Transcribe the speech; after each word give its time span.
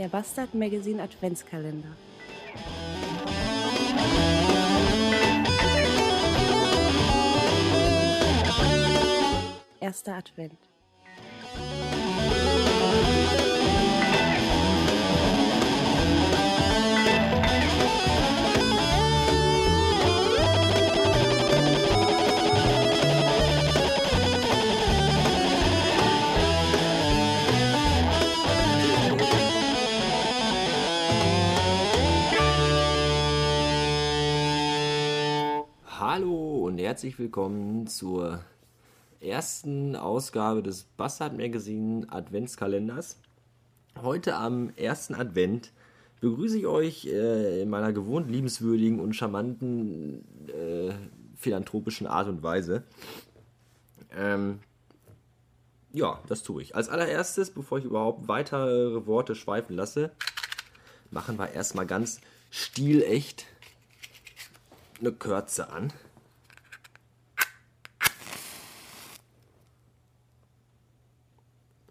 Der 0.00 0.08
Bastard 0.08 0.54
Magazine 0.54 1.02
Adventskalender. 1.02 1.90
Erster 9.78 10.14
Advent. 10.14 10.69
Herzlich 36.90 37.20
willkommen 37.20 37.86
zur 37.86 38.40
ersten 39.20 39.94
Ausgabe 39.94 40.60
des 40.60 40.82
Bastard 40.82 41.36
Magazine 41.36 42.04
Adventskalenders. 42.10 43.20
Heute 44.02 44.34
am 44.34 44.72
ersten 44.74 45.14
Advent 45.14 45.70
begrüße 46.20 46.58
ich 46.58 46.66
euch 46.66 47.06
äh, 47.06 47.62
in 47.62 47.70
meiner 47.70 47.92
gewohnt 47.92 48.28
liebenswürdigen 48.28 48.98
und 48.98 49.14
charmanten 49.14 50.24
äh, 50.48 50.92
philanthropischen 51.36 52.08
Art 52.08 52.26
und 52.26 52.42
Weise. 52.42 52.82
Ähm, 54.12 54.58
ja, 55.92 56.18
das 56.26 56.42
tue 56.42 56.60
ich. 56.60 56.74
Als 56.74 56.88
allererstes, 56.88 57.52
bevor 57.52 57.78
ich 57.78 57.84
überhaupt 57.84 58.26
weitere 58.26 59.06
Worte 59.06 59.36
schweifen 59.36 59.76
lasse, 59.76 60.10
machen 61.12 61.38
wir 61.38 61.52
erstmal 61.52 61.86
ganz 61.86 62.20
stilecht 62.50 63.46
eine 64.98 65.12
Kürze 65.12 65.70
an. 65.70 65.92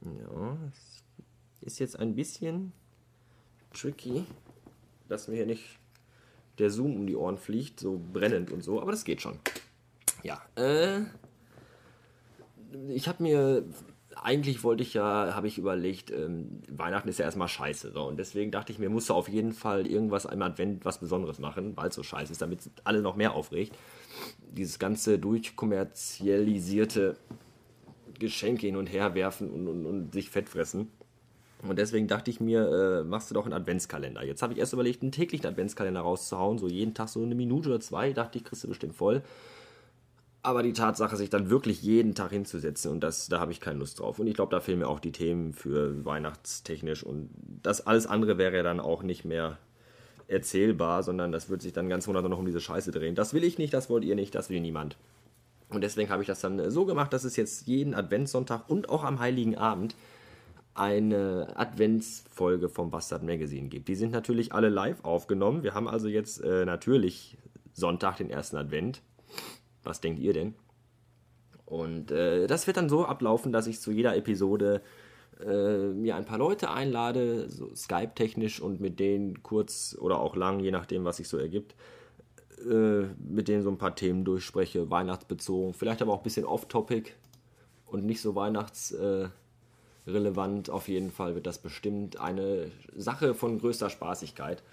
Ja, 0.01 0.57
es 0.67 1.58
ist 1.69 1.77
jetzt 1.77 1.99
ein 1.99 2.15
bisschen 2.15 2.73
tricky, 3.73 4.25
dass 5.07 5.27
mir 5.27 5.35
hier 5.35 5.45
nicht 5.45 5.63
der 6.57 6.71
Zoom 6.71 6.95
um 6.95 7.05
die 7.05 7.15
Ohren 7.15 7.37
fliegt, 7.37 7.79
so 7.79 8.01
brennend 8.11 8.51
und 8.51 8.63
so, 8.63 8.81
aber 8.81 8.89
das 8.91 9.05
geht 9.05 9.21
schon. 9.21 9.37
Ja, 10.23 10.41
äh, 10.55 11.01
ich 12.89 13.07
habe 13.07 13.21
mir, 13.21 13.63
eigentlich 14.15 14.63
wollte 14.63 14.81
ich 14.81 14.95
ja, 14.95 15.35
habe 15.35 15.47
ich 15.47 15.59
überlegt, 15.59 16.09
ähm, 16.09 16.63
Weihnachten 16.67 17.07
ist 17.07 17.19
ja 17.19 17.25
erstmal 17.25 17.47
scheiße, 17.47 17.91
so, 17.91 18.01
und 18.07 18.17
deswegen 18.17 18.49
dachte 18.49 18.71
ich 18.73 18.79
mir, 18.79 18.89
musste 18.89 19.13
auf 19.13 19.29
jeden 19.29 19.53
Fall 19.53 19.85
irgendwas 19.85 20.25
im 20.25 20.41
Advent 20.41 20.85
was 20.85 20.97
Besonderes 20.99 21.37
machen, 21.37 21.77
weil 21.77 21.89
es 21.89 21.95
so 21.95 22.01
scheiße 22.01 22.31
ist, 22.31 22.41
damit 22.41 22.61
alle 22.83 23.03
noch 23.03 23.15
mehr 23.15 23.35
aufregt. 23.35 23.77
Dieses 24.51 24.79
ganze 24.79 25.19
durchkommerzialisierte 25.19 27.15
Geschenke 28.17 28.65
hin 28.65 28.75
und 28.75 28.87
her 28.87 29.13
werfen 29.13 29.51
und, 29.51 29.67
und, 29.67 29.85
und 29.85 30.13
sich 30.13 30.31
fett 30.31 30.49
fressen. 30.49 30.91
Und 31.61 31.77
deswegen 31.77 32.07
dachte 32.07 32.31
ich 32.31 32.39
mir, 32.39 33.01
äh, 33.01 33.03
machst 33.03 33.29
du 33.29 33.33
doch 33.33 33.45
einen 33.45 33.53
Adventskalender. 33.53 34.23
Jetzt 34.23 34.41
habe 34.41 34.53
ich 34.53 34.59
erst 34.59 34.73
überlegt, 34.73 35.01
einen 35.01 35.11
täglichen 35.11 35.45
Adventskalender 35.45 36.01
rauszuhauen, 36.01 36.57
so 36.57 36.67
jeden 36.67 36.93
Tag 36.93 37.09
so 37.09 37.21
eine 37.21 37.35
Minute 37.35 37.69
oder 37.69 37.79
zwei, 37.81 38.13
dachte 38.13 38.37
ich, 38.37 38.45
kriegst 38.45 38.63
du 38.63 38.69
bestimmt 38.69 38.95
voll. 38.95 39.21
Aber 40.41 40.63
die 40.63 40.71
Tatsache, 40.71 41.17
sich 41.17 41.29
dann 41.29 41.49
wirklich 41.49 41.81
jeden 41.81 42.15
Tag 42.15 42.31
hinzusetzen, 42.31 42.91
und 42.91 43.01
das, 43.01 43.27
da 43.27 43.41
habe 43.41 43.51
ich 43.51 43.59
keine 43.59 43.79
Lust 43.79 43.99
drauf. 43.99 44.19
Und 44.19 44.27
ich 44.27 44.35
glaube, 44.35 44.51
da 44.51 44.61
fehlen 44.61 44.79
mir 44.79 44.87
auch 44.87 45.01
die 45.01 45.11
Themen 45.11 45.51
für 45.51 46.05
weihnachtstechnisch. 46.05 47.03
Und 47.03 47.29
das 47.61 47.85
alles 47.85 48.07
andere 48.07 48.37
wäre 48.37 48.55
ja 48.55 48.63
dann 48.63 48.79
auch 48.79 49.03
nicht 49.03 49.25
mehr 49.25 49.57
erzählbar, 50.29 51.03
sondern 51.03 51.33
das 51.33 51.49
wird 51.49 51.61
sich 51.61 51.73
dann 51.73 51.89
ganz 51.89 52.07
wunderbar 52.07 52.29
noch 52.29 52.39
um 52.39 52.45
diese 52.45 52.61
Scheiße 52.61 52.91
drehen. 52.91 53.15
Das 53.15 53.33
will 53.33 53.43
ich 53.43 53.57
nicht, 53.57 53.73
das 53.73 53.89
wollt 53.89 54.05
ihr 54.05 54.15
nicht, 54.15 54.33
das 54.33 54.49
will 54.49 54.61
niemand. 54.61 54.95
Und 55.69 55.81
deswegen 55.81 56.09
habe 56.09 56.23
ich 56.23 56.27
das 56.27 56.39
dann 56.39 56.71
so 56.71 56.85
gemacht, 56.85 57.11
dass 57.11 57.25
es 57.25 57.35
jetzt 57.35 57.67
jeden 57.67 57.93
Adventssonntag 57.93 58.69
und 58.69 58.89
auch 58.89 59.03
am 59.03 59.19
Heiligen 59.19 59.57
Abend 59.57 59.95
eine 60.79 61.53
Adventsfolge 61.55 62.69
vom 62.69 62.89
Bastard 62.89 63.23
Magazine 63.23 63.67
gibt. 63.67 63.87
Die 63.89 63.95
sind 63.95 64.11
natürlich 64.11 64.53
alle 64.53 64.69
live 64.69 65.03
aufgenommen. 65.03 65.61
Wir 65.61 65.73
haben 65.73 65.87
also 65.87 66.07
jetzt 66.07 66.41
äh, 66.41 66.65
natürlich 66.65 67.37
Sonntag, 67.73 68.17
den 68.17 68.29
ersten 68.29 68.57
Advent. 68.57 69.01
Was 69.83 70.01
denkt 70.01 70.19
ihr 70.19 70.33
denn? 70.33 70.55
Und 71.65 72.11
äh, 72.11 72.47
das 72.47 72.65
wird 72.65 72.77
dann 72.77 72.89
so 72.89 73.05
ablaufen, 73.05 73.51
dass 73.51 73.67
ich 73.67 73.79
zu 73.79 73.91
jeder 73.91 74.15
Episode 74.15 74.81
äh, 75.45 75.89
mir 75.89 76.15
ein 76.15 76.25
paar 76.25 76.37
Leute 76.37 76.71
einlade, 76.71 77.49
so 77.49 77.73
Skype-technisch 77.75 78.59
und 78.59 78.79
mit 78.79 78.99
denen 78.99 79.43
kurz 79.43 79.95
oder 79.99 80.19
auch 80.19 80.35
lang, 80.35 80.59
je 80.59 80.71
nachdem, 80.71 81.05
was 81.05 81.17
sich 81.17 81.27
so 81.27 81.37
ergibt, 81.37 81.75
äh, 82.59 83.03
mit 83.19 83.47
denen 83.47 83.63
so 83.63 83.69
ein 83.69 83.77
paar 83.77 83.95
Themen 83.95 84.25
durchspreche, 84.25 84.89
weihnachtsbezogen, 84.89 85.73
vielleicht 85.73 86.01
aber 86.01 86.13
auch 86.13 86.19
ein 86.19 86.23
bisschen 86.23 86.45
off-topic 86.45 87.11
und 87.85 88.05
nicht 88.05 88.21
so 88.21 88.35
weihnachtsrelevant. 90.13 90.69
Auf 90.69 90.87
jeden 90.87 91.11
Fall 91.11 91.35
wird 91.35 91.47
das 91.47 91.59
bestimmt 91.59 92.19
eine 92.19 92.71
Sache 92.95 93.33
von 93.33 93.59
größter 93.59 93.89
Spaßigkeit. 93.89 94.63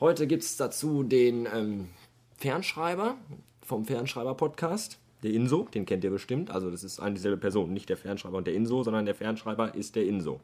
Heute 0.00 0.26
gibt 0.26 0.42
es 0.42 0.56
dazu 0.56 1.02
den 1.02 1.46
ähm, 1.52 1.88
Fernschreiber 2.36 3.16
vom 3.62 3.84
Fernschreiber-Podcast, 3.84 4.98
der 5.22 5.32
Inso, 5.32 5.68
den 5.72 5.86
kennt 5.86 6.02
ihr 6.02 6.10
bestimmt. 6.10 6.50
Also 6.50 6.70
das 6.70 6.82
ist 6.82 6.98
eine 6.98 7.14
dieselbe 7.14 7.36
Person, 7.36 7.72
nicht 7.72 7.88
der 7.88 7.96
Fernschreiber 7.96 8.38
und 8.38 8.46
der 8.46 8.54
Inso, 8.54 8.82
sondern 8.82 9.06
der 9.06 9.14
Fernschreiber 9.14 9.74
ist 9.74 9.94
der 9.94 10.04
Inso. 10.04 10.40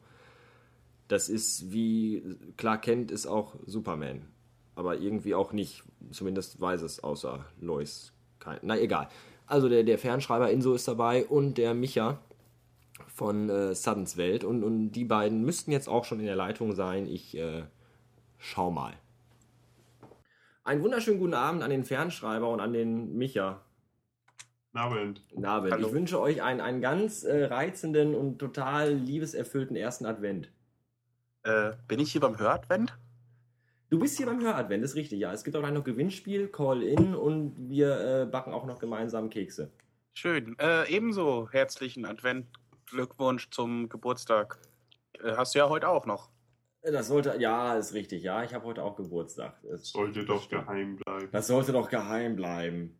Das 1.09 1.27
ist, 1.27 1.73
wie 1.73 2.23
Clark 2.55 2.83
Kent 2.83 3.11
ist 3.11 3.27
auch 3.27 3.55
Superman 3.65 4.21
aber 4.79 4.97
irgendwie 4.97 5.35
auch 5.35 5.51
nicht. 5.51 5.83
Zumindest 6.11 6.61
weiß 6.61 6.83
es 6.83 7.03
außer 7.03 7.45
Lois. 7.59 8.13
Na 8.61 8.79
egal. 8.79 9.09
Also 9.45 9.67
der, 9.67 9.83
der 9.83 9.99
Fernschreiber 9.99 10.49
Inso 10.49 10.73
ist 10.73 10.87
dabei 10.87 11.25
und 11.25 11.57
der 11.57 11.73
Micha 11.73 12.19
von 13.19 13.49
äh, 13.49 13.75
Suddens 13.75 14.15
Welt. 14.15 14.45
Und, 14.45 14.63
und 14.63 14.93
die 14.93 15.03
beiden 15.03 15.43
müssten 15.43 15.71
jetzt 15.71 15.89
auch 15.89 16.05
schon 16.05 16.21
in 16.21 16.25
der 16.25 16.37
Leitung 16.37 16.73
sein. 16.73 17.05
Ich 17.05 17.37
äh, 17.37 17.63
schau 18.37 18.71
mal. 18.71 18.93
Einen 20.63 20.81
wunderschönen 20.81 21.19
guten 21.19 21.33
Abend 21.33 21.61
an 21.61 21.69
den 21.69 21.83
Fernschreiber 21.83 22.47
und 22.47 22.61
an 22.61 22.71
den 22.71 23.17
Micha. 23.17 23.61
Abend. 24.71 25.21
Abend. 25.43 25.73
Hallo. 25.73 25.87
Ich 25.87 25.93
wünsche 25.93 26.21
euch 26.21 26.41
einen, 26.41 26.61
einen 26.61 26.79
ganz 26.79 27.23
äh, 27.23 27.45
reizenden 27.45 28.15
und 28.15 28.39
total 28.39 28.93
liebeserfüllten 28.93 29.75
ersten 29.75 30.05
Advent. 30.05 30.49
Äh, 31.43 31.71
bin 31.89 31.99
ich 31.99 32.13
hier 32.13 32.21
beim 32.21 32.39
Höradvent? 32.39 32.97
Du 33.89 33.99
bist 33.99 34.15
hier 34.15 34.27
beim 34.27 34.39
Höradvent, 34.39 34.83
ist 34.85 34.95
richtig, 34.95 35.19
ja. 35.19 35.33
Es 35.33 35.43
gibt 35.43 35.57
auch 35.57 35.61
gleich 35.61 35.73
noch 35.73 35.83
Gewinnspiel, 35.83 36.47
Call-In 36.47 37.15
und 37.15 37.69
wir 37.69 37.99
äh, 37.99 38.25
backen 38.27 38.53
auch 38.53 38.65
noch 38.65 38.79
gemeinsam 38.79 39.29
Kekse. 39.29 39.71
Schön. 40.13 40.55
Äh, 40.59 40.89
ebenso 40.89 41.49
herzlichen 41.51 42.05
Advent. 42.05 42.45
Glückwunsch 42.89 43.49
zum 43.51 43.89
Geburtstag. 43.89 44.59
Äh, 45.23 45.33
hast 45.35 45.55
du 45.55 45.59
ja 45.59 45.69
heute 45.69 45.89
auch 45.89 46.05
noch. 46.05 46.29
Das 46.81 47.07
sollte, 47.07 47.35
ja, 47.39 47.75
ist 47.75 47.93
richtig, 47.93 48.23
ja. 48.23 48.43
Ich 48.43 48.53
habe 48.53 48.65
heute 48.65 48.83
auch 48.83 48.95
Geburtstag. 48.95 49.59
Das, 49.63 49.89
Sollte 49.89 50.23
doch 50.25 50.47
geheim 50.47 50.95
bleiben. 50.95 51.27
das 51.31 51.47
sollte 51.47 51.73
doch 51.73 51.89
geheim 51.89 52.37
bleiben. 52.37 52.97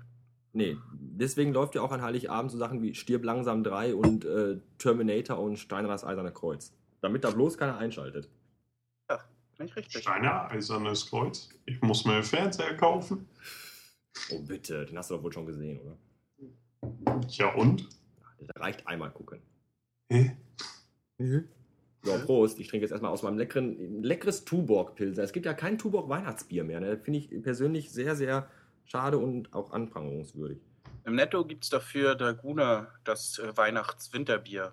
Nee, 0.54 0.76
deswegen 0.92 1.52
läuft 1.52 1.74
ja 1.74 1.82
auch 1.82 1.92
an 1.92 2.00
Heiligabend 2.00 2.50
so 2.50 2.58
Sachen 2.58 2.80
wie 2.80 2.94
Stirb 2.94 3.24
langsam 3.24 3.64
3 3.64 3.94
und 3.94 4.24
äh, 4.24 4.58
Terminator 4.78 5.38
und 5.38 5.58
Steiner 5.58 5.88
das 5.88 6.04
Eiserne 6.04 6.32
Kreuz. 6.32 6.72
Damit 7.00 7.24
da 7.24 7.30
bloß 7.30 7.58
keiner 7.58 7.76
einschaltet. 7.76 8.30
Nicht 9.58 9.76
richtig. 9.76 10.02
Steiner, 10.02 10.50
eisernes 10.50 11.08
Kreuz. 11.08 11.48
Ich 11.66 11.80
muss 11.80 12.04
mir 12.04 12.14
einen 12.14 12.22
Fernseher 12.22 12.76
kaufen. 12.76 13.28
Oh 14.30 14.40
bitte, 14.40 14.84
den 14.86 14.98
hast 14.98 15.10
du 15.10 15.16
doch 15.16 15.22
wohl 15.22 15.32
schon 15.32 15.46
gesehen, 15.46 15.80
oder? 15.80 15.96
Ja 17.28 17.54
und? 17.54 17.88
Das 18.40 18.62
reicht 18.62 18.86
einmal 18.86 19.10
gucken. 19.10 19.40
Hä? 20.10 20.36
So, 22.02 22.18
Prost. 22.26 22.58
Ich 22.58 22.68
trinke 22.68 22.84
jetzt 22.84 22.90
erstmal 22.90 23.12
aus 23.12 23.22
meinem 23.22 23.38
leckeren, 23.38 24.02
leckeres 24.02 24.44
Tuborg-Pilzer. 24.44 25.22
Es 25.22 25.32
gibt 25.32 25.46
ja 25.46 25.54
kein 25.54 25.78
Tuborg-Weihnachtsbier 25.78 26.64
mehr. 26.64 26.80
Ne? 26.80 26.98
Finde 26.98 27.20
ich 27.20 27.42
persönlich 27.42 27.90
sehr, 27.90 28.14
sehr 28.16 28.50
schade 28.84 29.18
und 29.18 29.52
auch 29.54 29.72
anprangungswürdig. 29.72 30.58
Im 31.04 31.16
Netto 31.16 31.44
gibt 31.44 31.64
es 31.64 31.70
dafür 31.70 32.16
Laguna, 32.18 32.88
das 33.04 33.38
äh, 33.38 33.56
Weihnachts-Winterbier. 33.56 34.72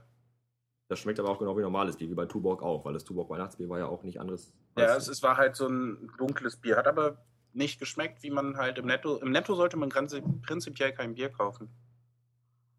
Das 0.88 1.00
schmeckt 1.00 1.20
aber 1.20 1.30
auch 1.30 1.40
genau 1.40 1.58
wie 1.58 1.62
normales 1.62 1.98
Bier, 1.98 2.10
wie 2.10 2.14
bei 2.16 2.26
Tuborg 2.26 2.62
auch, 2.62 2.84
weil 2.86 2.94
das 2.94 3.04
Tuborg-Weihnachtsbier 3.04 3.70
war 3.70 3.80
ja 3.80 3.86
auch 3.88 4.04
nicht 4.04 4.20
anderes. 4.20 4.54
Ja, 4.78 4.88
als- 4.88 5.04
es, 5.04 5.18
es 5.18 5.24
war 5.24 5.38
halt 5.38 5.56
so 5.56 5.68
ein 5.68 6.10
dunkles 6.18 6.58
Bier, 6.58 6.78
hat 6.78 6.88
aber 6.88 7.24
nicht 7.54 7.80
geschmeckt, 7.80 8.24
wie 8.24 8.30
man 8.30 8.56
halt 8.58 8.78
im 8.78 8.86
Netto. 8.86 9.18
Im 9.18 9.32
Netto 9.32 9.56
sollte 9.56 9.76
man 9.78 9.90
ganz 9.90 10.16
prinzipiell 10.42 10.94
kein 10.94 11.16
Bier 11.16 11.30
kaufen. 11.30 11.70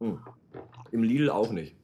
Hm. 0.00 0.18
Im 0.90 1.02
Lidl 1.02 1.28
auch 1.30 1.50
nicht. 1.50 1.76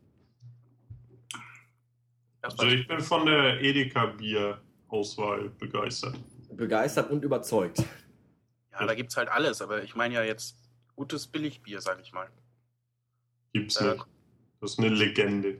Also 2.43 2.67
ich 2.67 2.87
bin 2.89 3.01
von 3.01 3.27
der 3.27 3.61
Edeka 3.61 4.07
Bier-Auswahl 4.07 5.51
begeistert. 5.51 6.17
Begeistert 6.53 7.11
und 7.11 7.25
überzeugt. 7.25 7.83
Ja, 8.81 8.87
da 8.87 8.95
gibt 8.95 9.11
es 9.11 9.17
halt 9.17 9.29
alles, 9.29 9.63
aber 9.63 9.83
ich 9.83 9.95
meine 9.95 10.15
ja 10.15 10.23
jetzt 10.23 10.57
gutes 10.97 11.27
Billigbier, 11.27 11.81
sag 11.81 12.01
ich 12.01 12.13
mal. 12.13 12.29
Gibt's 13.53 13.77
Äh, 13.77 13.93
nicht. 13.93 14.07
Das 14.61 14.73
ist 14.73 14.79
eine 14.79 14.89
Legende. 14.89 15.59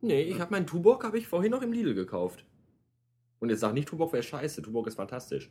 Nee, 0.00 0.22
ich 0.22 0.40
habe 0.40 0.52
meinen 0.52 0.66
Tuborg 0.66 1.04
habe 1.04 1.18
ich 1.18 1.26
vorhin 1.26 1.50
noch 1.50 1.62
im 1.62 1.72
Lidl 1.72 1.94
gekauft. 1.94 2.44
Und 3.40 3.50
jetzt 3.50 3.60
sag 3.60 3.74
nicht, 3.74 3.88
Tuborg 3.88 4.12
wäre 4.12 4.22
scheiße. 4.22 4.62
Tuborg 4.62 4.86
ist 4.86 4.96
fantastisch. 4.96 5.50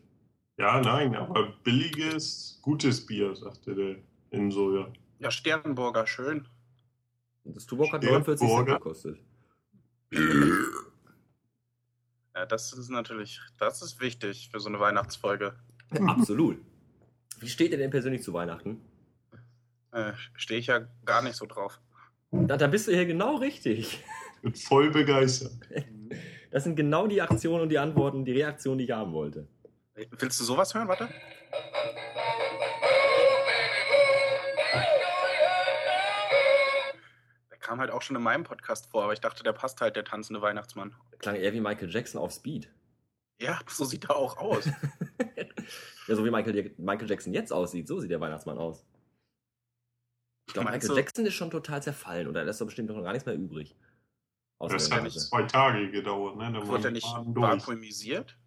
Ja, 0.58 0.81
nein, 0.81 1.16
aber 1.16 1.54
billiges, 1.64 2.60
gutes 2.64 3.06
Bier, 3.06 3.36
sagte 3.36 3.75
der 3.75 3.98
Inso, 4.31 4.75
ja. 4.75 4.92
Ja, 5.20 5.31
Sternburger, 5.31 6.08
schön. 6.08 6.48
Und 7.44 7.56
das 7.56 7.66
Tuborg 7.66 7.92
hat 7.94 8.04
Der 8.04 8.12
49 8.12 8.48
Cent 8.48 8.68
gekostet. 8.68 9.20
Ja, 12.36 12.46
das 12.46 12.74
ist 12.74 12.90
natürlich, 12.90 13.40
das 13.58 13.81
ist 13.81 14.00
wichtig 14.00 14.50
für 14.52 14.60
so 14.60 14.70
eine 14.70 14.80
Weihnachtsfolge. 14.80 15.56
Absolut. 16.08 16.60
Wie 17.39 17.50
steht 17.50 17.72
ihr 17.72 17.78
denn 17.78 17.92
persönlich 17.92 18.24
zu 18.24 18.34
Weihnachten? 18.34 18.81
Äh, 19.92 20.13
Stehe 20.36 20.60
ich 20.60 20.68
ja 20.68 20.88
gar 21.06 21.22
nicht 21.22 21.36
so 21.36 21.45
drauf. 21.45 21.80
Da, 22.31 22.57
da 22.57 22.68
bist 22.68 22.88
du 22.88 22.92
hier 22.92 23.06
genau 23.06 23.36
richtig. 23.38 24.04
Bin 24.42 24.54
voll 24.56 24.92
begeistert. 24.92 25.54
Das 26.50 26.63
sind 26.63 26.78
genau 26.78 27.07
die 27.07 27.22
Aktionen 27.22 27.63
und 27.63 27.69
die 27.69 27.78
Antworten, 27.78 28.24
die 28.24 28.31
Reaktionen, 28.31 28.78
die 28.78 28.86
ich 28.86 28.92
haben 28.92 29.12
wollte. 29.12 29.50
Willst 30.18 30.39
du 30.39 30.45
sowas 30.45 30.74
hören? 30.74 30.88
Warte. 30.88 31.10
Der 37.51 37.57
kam 37.60 37.80
halt 37.80 37.92
auch 37.92 38.01
schon 38.01 38.16
in 38.16 38.22
meinem 38.22 38.44
Podcast 38.44 38.89
vor, 38.89 39.04
aber 39.04 39.13
ich 39.13 39.19
dachte, 39.22 39.44
der 39.44 39.54
passt 39.54 39.81
halt, 39.81 39.95
der 39.95 40.06
tanzende 40.06 40.42
Weihnachtsmann. 40.42 40.95
Klang 41.19 41.36
eher 41.36 41.54
wie 41.54 41.60
Michael 41.62 41.89
Jackson 41.89 42.22
auf 42.22 42.31
Speed. 42.31 42.69
Ja, 43.39 43.60
so 43.68 43.86
sieht 43.86 44.06
er 44.06 44.16
auch 44.16 44.38
aus. 44.38 44.69
Ja, 46.07 46.16
so 46.16 46.24
wie 46.24 46.31
Michael, 46.31 46.74
Michael 46.78 47.10
Jackson 47.10 47.34
jetzt 47.34 47.51
aussieht, 47.51 47.86
so 47.88 48.00
sieht 48.00 48.10
der 48.10 48.22
Weihnachtsmann 48.22 48.57
aus. 48.57 48.86
Ich 50.48 50.54
glaube, 50.54 50.72
Michael 50.72 50.95
Jackson 50.95 51.25
ist 51.25 51.34
schon 51.34 51.51
total 51.51 51.84
zerfallen 51.84 52.28
oder 52.30 52.45
da 52.45 52.50
ist 52.50 52.62
doch 52.62 52.66
bestimmt 52.66 52.89
noch 52.89 53.04
gar 53.04 53.12
nichts 53.12 53.25
mehr 53.25 53.36
übrig. 53.36 53.75
Außer 54.60 54.75
Das 54.75 54.89
hat 54.89 55.04
Nase. 55.04 55.19
zwei 55.19 55.44
Tage 55.44 55.92
gedauert, 55.92 56.38
ne? 56.38 56.54
Da 56.54 56.66
Wurde 56.66 56.86
er 56.88 56.92
nicht 56.92 57.06
vakuumisiert? 57.06 58.38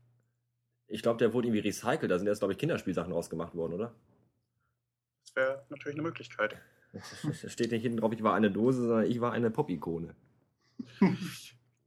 Ich 0.87 1.03
glaube, 1.03 1.19
der 1.19 1.35
wurde 1.35 1.49
irgendwie 1.49 1.69
recycelt. 1.69 2.11
Da 2.11 2.19
sind 2.19 2.27
jetzt, 2.27 2.39
glaube 2.39 2.55
ich, 2.55 2.59
Kinderspielsachen 2.59 3.13
rausgemacht 3.13 3.55
worden, 3.55 3.75
oder? 3.75 3.95
Das 5.27 5.37
wäre 5.37 5.67
natürlich 5.69 5.97
eine 5.97 6.03
Möglichkeit. 6.03 6.57
Da 7.43 7.49
steht 7.49 7.71
nicht 7.71 7.83
hinten 7.83 7.99
drauf, 7.99 8.13
ich 8.13 8.23
war 8.23 8.35
eine 8.35 8.51
Dose, 8.51 8.81
sondern 8.87 9.05
ich 9.09 9.21
war 9.21 9.33
eine 9.33 9.51
Pop-Ikone. 9.51 10.15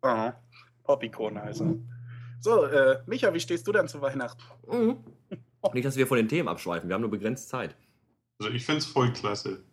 Oh, 0.05 0.31
Pop-Ikone 0.83 1.41
also. 1.41 1.79
So, 2.43 2.65
äh, 2.65 3.01
Micha, 3.05 3.33
wie 3.33 3.39
stehst 3.39 3.65
du 3.65 3.71
denn 3.71 3.87
zu 3.87 4.01
Weihnachten? 4.01 4.43
Mhm. 4.67 4.97
Nicht, 5.73 5.85
dass 5.85 5.95
wir 5.95 6.05
von 6.07 6.17
den 6.17 6.27
Themen 6.27 6.49
abschweifen. 6.49 6.89
Wir 6.89 6.95
haben 6.95 7.01
nur 7.01 7.09
begrenzt 7.09 7.47
Zeit. 7.47 7.73
Also 8.37 8.51
ich 8.51 8.65
find's 8.65 8.85
voll 8.85 9.13
klasse, 9.13 9.63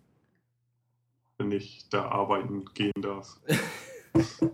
wenn 1.39 1.51
ich 1.51 1.89
da 1.91 2.05
arbeiten 2.05 2.65
gehen 2.75 3.03
darf. 3.03 3.41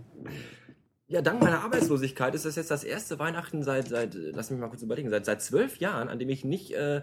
Ja, 1.08 1.22
dank 1.22 1.40
meiner 1.40 1.60
Arbeitslosigkeit 1.60 2.34
ist 2.34 2.46
das 2.46 2.56
jetzt 2.56 2.72
das 2.72 2.82
erste 2.82 3.20
Weihnachten 3.20 3.62
seit, 3.62 3.86
seit 3.86 4.14
lass 4.14 4.50
mich 4.50 4.58
mal 4.58 4.66
kurz 4.66 4.82
überlegen, 4.82 5.08
seit, 5.08 5.24
seit 5.24 5.40
zwölf 5.40 5.76
Jahren, 5.76 6.08
an 6.08 6.18
dem 6.18 6.28
ich 6.28 6.44
nicht 6.44 6.72
äh, 6.74 7.02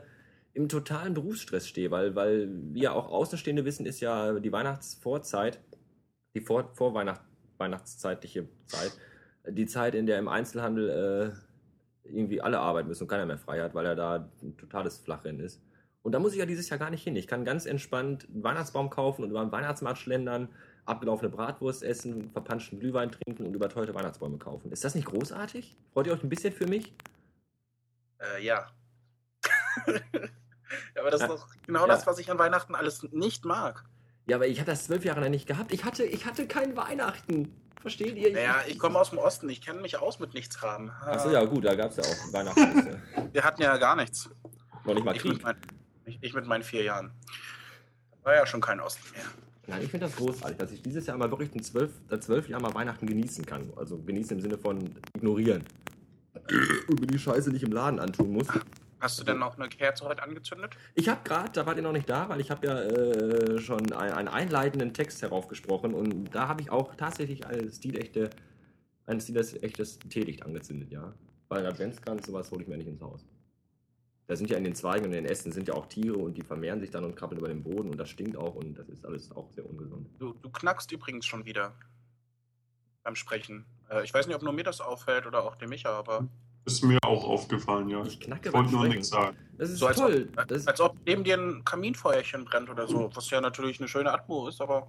im 0.54 0.68
totalen 0.68 1.13
Berufsstress 1.13 1.69
stehe, 1.69 1.89
weil, 1.89 2.13
weil, 2.13 2.50
wie 2.74 2.81
ja 2.81 2.92
auch 2.92 3.07
Außenstehende 3.07 3.63
wissen, 3.63 3.86
ist 3.86 4.01
ja 4.01 4.38
die 4.42 4.51
Weihnachtsvorzeit, 4.51 5.62
die 6.36 6.42
vor, 6.42 6.69
Vorweihnacht, 6.74 7.21
weihnachtszeitliche 7.57 8.50
Zeit, 8.65 8.92
die 9.48 9.66
Zeit, 9.66 9.95
in 9.95 10.06
der 10.06 10.19
im 10.19 10.28
Einzelhandel 10.28 11.34
äh, 12.06 12.07
irgendwie 12.10 12.42
alle 12.42 12.60
arbeiten 12.60 12.88
müssen 12.88 13.04
und 13.04 13.10
keiner 13.10 13.25
mehr 13.25 13.38
frei 13.38 13.62
hat, 13.62 13.74
weil 13.75 13.86
er 13.86 13.95
da 13.95 14.30
ein 14.42 14.57
totales 14.57 14.98
Flachrennen 14.98 15.42
ist. 15.42 15.62
Und 16.01 16.12
da 16.12 16.19
muss 16.19 16.34
ich 16.34 16.40
ja 16.40 16.45
dieses 16.45 16.69
Jahr 16.69 16.78
gar 16.80 16.90
nicht 16.90 17.04
hin. 17.04 17.16
Ich 17.16 17.28
kann 17.28 17.45
ganz 17.45 17.66
entspannt 17.66 18.28
einen 18.34 18.44
Weihnachtsbaum 18.44 18.90
kaufen 18.90 19.24
und 19.24 19.30
über 19.30 19.42
den 19.42 19.51
Weihnachtsmarkt 19.54 20.00
schlendern, 20.00 20.50
abgelaufene 20.86 21.30
Bratwurst 21.30 21.81
essen, 21.81 22.30
verpanschten 22.31 22.80
Glühwein 22.80 23.12
trinken 23.12 23.45
und 23.45 23.54
überteuerte 23.54 23.95
Weihnachtsbäume 23.95 24.38
kaufen. 24.38 24.72
Ist 24.72 24.84
das 24.84 24.95
nicht 24.95 25.06
großartig? 25.07 25.78
Freut 25.94 26.07
ihr 26.07 26.13
euch 26.13 26.24
ein 26.24 26.30
bisschen 26.30 26.54
für 26.54 26.68
mich? 26.68 26.94
Äh, 28.19 28.44
ja. 28.46 28.69
ja, 29.88 31.01
aber 31.01 31.10
das 31.12 31.22
ist 31.22 31.30
doch 31.30 31.48
genau 31.66 31.81
Ja. 31.81 31.88
das, 31.88 32.06
was 32.06 32.19
ich 32.19 32.30
an 32.30 32.38
Weihnachten 32.39 32.75
alles 32.75 33.04
nicht 33.12 33.46
mag. 33.46 33.86
Ja, 34.27 34.38
aber 34.38 34.48
ich 34.48 34.60
habe 34.60 34.72
das 34.72 34.86
zwölf 34.86 35.06
Jahre 35.06 35.22
lang 35.22 35.32
nicht 35.32 35.48
gehabt. 35.48 35.74
Ich 35.74 35.86
hatte, 35.86 36.03
ich 36.03 36.25
hatte 36.25 36.48
kein 36.48 36.75
Weihnachten. 36.75 37.53
Versteht 37.84 38.16
ihr? 38.16 38.32
Naja, 38.32 38.63
ich 38.66 38.80
komme 38.80 38.98
aus 38.98 39.10
dem 39.10 39.20
Osten, 39.20 39.50
ich 39.50 39.60
kenne 39.62 39.82
mich 39.82 39.98
aus 39.98 40.18
mit 40.18 40.34
nichts 40.34 40.62
haben. 40.62 40.90
Achso, 41.02 41.30
ja, 41.30 41.44
gut, 41.44 41.66
da 41.66 41.75
gab 41.75 41.92
es 41.92 41.98
ja 41.98 42.04
auch 42.04 42.34
Weihnachten. 42.34 43.02
Wir 43.34 43.44
hatten 43.44 43.62
ja 43.62 43.75
gar 43.75 43.98
nichts. 43.98 44.30
Noch 44.86 44.94
nicht 44.94 45.04
mal 45.04 45.13
Ich 45.18 45.24
mit, 45.25 45.34
Krieg. 45.34 45.44
mein, 45.44 45.58
ich, 46.06 46.18
ich 46.22 46.34
mit 46.34 46.48
meinen 46.48 46.63
vier 46.63 46.84
Jahren. 46.84 47.12
War 48.24 48.36
ja 48.36 48.46
schon 48.46 48.62
kein 48.62 48.80
Osten 48.80 49.04
mehr. 49.13 49.25
Nein, 49.68 49.82
ich 49.84 49.92
finde 49.92 50.06
das 50.06 50.16
großartig, 50.16 50.58
dass 50.58 50.72
ich 50.72 50.82
dieses 50.82 51.06
Jahr 51.08 51.18
mal 51.18 51.30
wirklich 51.30 51.54
in 51.54 51.62
zwölf, 51.62 51.92
seit 52.10 52.24
zwölf 52.24 52.48
Jahren 52.48 52.62
mal 52.62 52.74
Weihnachten 52.74 53.06
genießen 53.06 53.46
kann. 53.46 53.70
Also 53.75 53.98
genießen 53.98 54.38
im 54.38 54.42
Sinne 54.42 54.58
von 54.58 54.96
ignorieren. 55.18 55.66
Und 56.88 57.02
mir 57.02 57.08
die 57.08 57.20
Scheiße 57.20 57.50
nicht 57.52 57.63
im 57.63 57.74
Laden 57.74 58.00
antun 58.00 58.32
muss. 58.32 58.48
Hast 59.03 59.19
du 59.19 59.25
denn 59.25 59.38
noch 59.38 59.57
eine 59.57 59.67
Kerze 59.67 60.05
heute 60.05 60.24
angezündet? 60.24 60.77
Ich 60.95 61.10
habe 61.10 61.19
gerade, 61.25 61.51
da 61.51 61.65
wart 61.65 61.75
ihr 61.75 61.83
noch 61.83 61.91
nicht 61.91 62.10
da, 62.10 62.29
weil 62.29 62.39
ich 62.39 62.50
habe 62.50 62.65
ja 62.65 62.79
äh, 62.79 63.60
schon 63.60 63.91
ein, 63.91 64.13
einen 64.13 64.29
einleitenden 64.29 64.93
Text 64.93 65.22
heraufgesprochen 65.22 65.93
und 65.93 66.33
da 66.33 66.48
habe 66.48 66.62
ich 66.62 66.72
auch 66.72 66.95
tatsächlich 66.95 67.45
eine 67.45 67.69
stilechte, 67.69 68.29
ein 69.05 69.19
stilechtes 69.19 70.00
Teelicht 70.00 70.43
angezündet, 70.43 70.89
ja. 70.89 71.13
Weil 71.50 71.65
Adventskranz, 71.65 72.27
sowas 72.27 72.50
hole 72.50 72.62
ich 72.62 72.69
mir 72.69 72.77
nicht 72.77 72.88
ins 72.88 73.01
Haus. 73.01 73.25
Da 74.27 74.38
sind 74.38 74.50
ja 74.50 74.57
in 74.57 74.63
den 74.63 74.74
Zweigen 74.74 75.03
und 75.03 75.12
in 75.12 75.25
den 75.25 75.25
Ästen 75.25 75.51
sind 75.51 75.67
ja 75.67 75.74
auch 75.74 75.88
Tiere 75.88 76.17
und 76.17 76.36
die 76.36 76.43
vermehren 76.43 76.79
sich 76.79 76.89
dann 76.89 77.03
und 77.03 77.17
krabbeln 77.17 77.39
über 77.39 77.50
den 77.50 77.62
Boden 77.62 77.89
und 77.89 77.98
das 77.98 78.10
stinkt 78.10 78.38
auch 78.38 78.55
und 78.55 78.79
das 78.79 78.88
ist 78.88 79.05
alles 79.05 79.33
auch 79.33 79.51
sehr 79.51 79.69
ungesund. 79.69 80.07
Du, 80.17 80.31
du 80.31 80.50
knackst 80.50 80.89
übrigens 80.93 81.25
schon 81.25 81.43
wieder 81.43 81.75
beim 83.03 83.15
Sprechen. 83.15 83.65
Äh, 83.89 84.05
ich 84.05 84.13
weiß 84.13 84.27
nicht, 84.27 84.36
ob 84.38 84.43
nur 84.43 84.53
mir 84.53 84.63
das 84.63 84.79
auffällt 84.79 85.25
oder 85.25 85.43
auch 85.43 85.57
dem 85.57 85.72
Micha, 85.72 85.89
aber 85.89 86.29
Ist 86.65 86.84
mir 86.84 87.00
auch 87.03 87.25
aufgefallen, 87.25 87.89
ja. 87.89 88.03
Ich 88.05 88.20
knacke 88.20 88.50
Ich 88.50 88.53
wollte 88.55 88.72
nur 88.72 88.88
nichts 88.88 89.10
sagen. 89.10 89.38
Das 89.58 89.70
ist 89.70 89.79
so 89.79 89.88
als, 89.88 89.98
toll. 89.98 90.29
ob, 90.38 90.48
Das, 90.48 90.65
als 90.67 90.79
ob 90.79 90.96
neben 91.05 91.24
dir 91.24 91.38
ein 91.38 91.63
Kaminfeuerchen 91.65 92.46
brennt 92.46 92.70
oder 92.70 92.88
so, 92.88 93.10
was 93.13 93.29
ja 93.29 93.41
natürlich 93.41 93.79
eine 93.79 93.88
schöne 93.88 94.12
Atmo 94.13 94.48
ist, 94.48 94.62
aber 94.62 94.88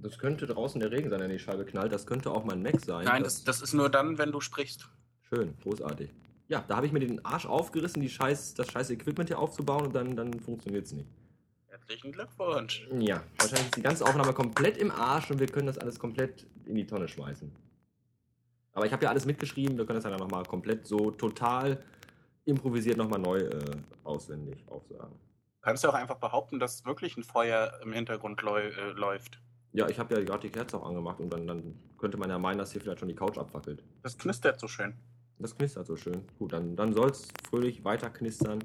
das 0.00 0.16
könnte 0.18 0.46
draußen 0.46 0.80
der 0.80 0.92
Regen 0.92 1.10
sein, 1.10 1.18
der 1.18 1.28
in 1.28 1.36
die 1.36 1.40
Scheibe 1.40 1.64
knallt. 1.64 1.92
Das 1.92 2.06
könnte 2.06 2.30
auch 2.30 2.44
mein 2.44 2.62
Mac 2.62 2.80
sein. 2.80 3.04
nein, 3.04 3.24
das, 3.24 3.42
das 3.42 3.60
ist 3.60 3.74
nur 3.74 3.90
dann, 3.90 4.16
wenn 4.16 4.30
du 4.30 4.40
sprichst. 4.40 4.88
Schön, 5.28 5.54
großartig. 5.62 6.10
Ja, 6.46 6.64
da 6.66 6.76
habe 6.76 6.86
ich 6.86 6.92
mir 6.92 7.00
den 7.00 7.24
Arsch 7.24 7.46
aufgerissen, 7.46 8.00
die 8.00 8.08
scheiß, 8.08 8.54
das 8.54 8.70
scheiß 8.70 8.90
Equipment 8.90 9.28
hier 9.28 9.38
aufzubauen 9.38 9.86
und 9.86 9.94
dann, 9.94 10.14
dann 10.16 10.38
funktioniert 10.38 10.86
es 10.86 10.92
nicht. 10.92 11.08
Herzlichen 11.66 12.12
Glückwunsch. 12.12 12.86
Ja, 12.98 13.22
wahrscheinlich 13.38 13.66
ist 13.66 13.76
die 13.76 13.82
ganze 13.82 14.04
Aufnahme 14.06 14.32
komplett 14.32 14.78
im 14.78 14.90
Arsch 14.90 15.30
und 15.30 15.40
wir 15.40 15.46
können 15.48 15.66
das 15.66 15.78
alles 15.78 15.98
komplett 15.98 16.46
in 16.64 16.76
die 16.76 16.86
Tonne 16.86 17.08
schmeißen. 17.08 17.50
Aber 18.78 18.86
ich 18.86 18.92
habe 18.92 19.02
ja 19.02 19.10
alles 19.10 19.26
mitgeschrieben, 19.26 19.76
wir 19.76 19.86
können 19.86 19.96
das 19.96 20.04
dann 20.04 20.16
nochmal 20.16 20.44
komplett 20.44 20.86
so 20.86 21.10
total 21.10 21.82
improvisiert 22.44 22.96
nochmal 22.96 23.18
neu 23.18 23.38
äh, 23.38 23.60
auswendig 24.04 24.64
aufsagen. 24.68 25.16
Du 25.16 25.60
kannst 25.62 25.82
ja 25.82 25.90
auch 25.90 25.94
einfach 25.94 26.18
behaupten, 26.18 26.60
dass 26.60 26.84
wirklich 26.86 27.16
ein 27.16 27.24
Feuer 27.24 27.72
im 27.82 27.92
Hintergrund 27.92 28.40
läu 28.40 28.68
äh, 28.68 28.92
läuft. 28.92 29.40
Ja, 29.72 29.88
ich 29.88 29.98
habe 29.98 30.14
ja 30.14 30.22
gerade 30.22 30.42
die 30.42 30.50
Kerze 30.50 30.76
auch 30.76 30.86
angemacht 30.86 31.18
und 31.18 31.32
dann, 31.32 31.48
dann 31.48 31.74
könnte 31.98 32.18
man 32.18 32.30
ja 32.30 32.38
meinen, 32.38 32.58
dass 32.58 32.70
hier 32.70 32.80
vielleicht 32.80 33.00
schon 33.00 33.08
die 33.08 33.16
Couch 33.16 33.36
abfackelt. 33.36 33.82
Das 34.04 34.16
knistert 34.16 34.60
so 34.60 34.68
schön. 34.68 34.94
Das 35.40 35.56
knistert 35.56 35.88
so 35.88 35.96
schön. 35.96 36.22
Gut, 36.38 36.52
dann, 36.52 36.76
dann 36.76 36.92
soll 36.92 37.10
es 37.10 37.26
fröhlich 37.50 37.82
weiter 37.82 38.10
knistern. 38.10 38.60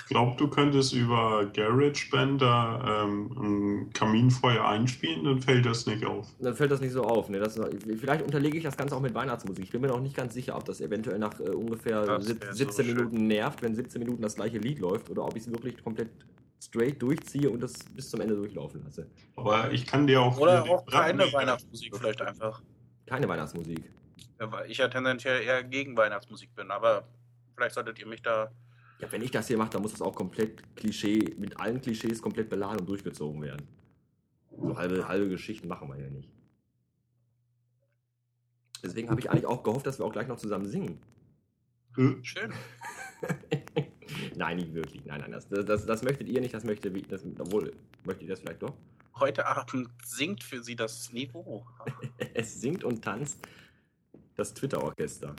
Ich 0.00 0.06
glaube, 0.08 0.36
du 0.36 0.48
könntest 0.48 0.92
über 0.92 1.46
GarageBand 1.46 2.42
da 2.42 3.04
ähm, 3.04 3.30
ein 3.86 3.92
Kaminfeuer 3.94 4.62
einspielen, 4.62 5.24
dann 5.24 5.40
fällt 5.40 5.64
das 5.64 5.86
nicht 5.86 6.04
auf. 6.04 6.28
Dann 6.38 6.54
fällt 6.54 6.70
das 6.70 6.80
nicht 6.82 6.92
so 6.92 7.02
auf. 7.04 7.30
Ne? 7.30 7.38
Das, 7.38 7.58
vielleicht 7.98 8.22
unterlege 8.22 8.58
ich 8.58 8.64
das 8.64 8.76
Ganze 8.76 8.94
auch 8.94 9.00
mit 9.00 9.14
Weihnachtsmusik. 9.14 9.64
Ich 9.64 9.70
bin 9.70 9.80
mir 9.80 9.86
noch 9.88 10.00
nicht 10.00 10.14
ganz 10.14 10.34
sicher, 10.34 10.54
ob 10.56 10.66
das 10.66 10.82
eventuell 10.82 11.18
nach 11.18 11.38
äh, 11.40 11.44
ungefähr 11.50 12.04
Das 12.04 12.26
sieb- 12.26 12.42
wär 12.42 12.52
so 12.52 12.58
17 12.58 12.84
schön. 12.84 12.94
Minuten 12.96 13.26
nervt, 13.26 13.62
wenn 13.62 13.74
17 13.74 14.00
Minuten 14.00 14.20
das 14.20 14.34
gleiche 14.34 14.58
Lied 14.58 14.80
läuft, 14.80 15.08
oder 15.08 15.24
ob 15.24 15.34
ich 15.34 15.44
es 15.46 15.50
wirklich 15.50 15.82
komplett 15.82 16.10
straight 16.62 17.00
durchziehe 17.00 17.48
und 17.48 17.62
das 17.62 17.72
bis 17.94 18.10
zum 18.10 18.20
Ende 18.20 18.34
durchlaufen 18.36 18.82
lasse. 18.84 19.06
Aber 19.36 19.72
ich 19.72 19.86
kann 19.86 20.06
dir 20.06 20.20
auch. 20.20 20.36
Oder 20.38 20.62
auch 20.64 20.84
die 20.84 20.92
keine 20.92 21.32
Weihnachtsmusik 21.32 21.96
vielleicht 21.96 22.20
einfach. 22.20 22.60
Keine 23.06 23.26
Weihnachtsmusik. 23.28 23.82
Ja, 24.38 24.52
weil 24.52 24.70
ich 24.70 24.76
ja 24.78 24.88
tendenziell 24.88 25.42
eher 25.42 25.64
gegen 25.64 25.96
Weihnachtsmusik 25.96 26.54
bin, 26.54 26.70
aber 26.70 27.04
vielleicht 27.54 27.74
solltet 27.74 27.98
ihr 27.98 28.06
mich 28.06 28.20
da. 28.20 28.50
Ja, 29.02 29.10
wenn 29.10 29.20
ich 29.20 29.32
das 29.32 29.48
hier 29.48 29.58
mache, 29.58 29.70
dann 29.70 29.82
muss 29.82 29.90
das 29.90 30.00
auch 30.00 30.14
komplett 30.14 30.76
Klischee, 30.76 31.34
mit 31.36 31.58
allen 31.58 31.80
Klischees 31.80 32.22
komplett 32.22 32.48
beladen 32.48 32.78
und 32.78 32.88
durchgezogen 32.88 33.42
werden. 33.42 33.66
So 34.56 34.76
halbe, 34.76 35.08
halbe 35.08 35.28
Geschichten 35.28 35.66
machen 35.66 35.88
wir 35.88 35.98
ja 35.98 36.08
nicht. 36.08 36.30
Deswegen 38.80 39.10
habe 39.10 39.20
ich 39.20 39.28
eigentlich 39.28 39.46
auch 39.46 39.64
gehofft, 39.64 39.86
dass 39.86 39.98
wir 39.98 40.06
auch 40.06 40.12
gleich 40.12 40.28
noch 40.28 40.38
zusammen 40.38 40.66
singen. 40.66 41.00
Äh, 41.96 42.22
Schön. 42.22 42.52
nein, 44.36 44.58
nicht 44.58 44.72
wirklich. 44.72 45.04
Nein, 45.04 45.20
nein, 45.20 45.32
das, 45.32 45.48
das, 45.48 45.84
das 45.84 46.02
möchtet 46.04 46.28
ihr 46.28 46.40
nicht, 46.40 46.54
das 46.54 46.62
möchte 46.62 46.90
das, 46.90 47.24
obwohl, 47.38 47.72
möchtet 48.04 48.22
ihr 48.22 48.28
das 48.28 48.40
vielleicht 48.40 48.62
doch? 48.62 48.76
Heute 49.16 49.46
Abend 49.46 49.88
singt 50.04 50.44
für 50.44 50.62
sie 50.62 50.76
das 50.76 51.12
Niveau. 51.12 51.66
Es 52.34 52.60
singt 52.60 52.84
und 52.84 53.02
tanzt 53.02 53.40
das 54.36 54.54
Twitter-Orchester. 54.54 55.34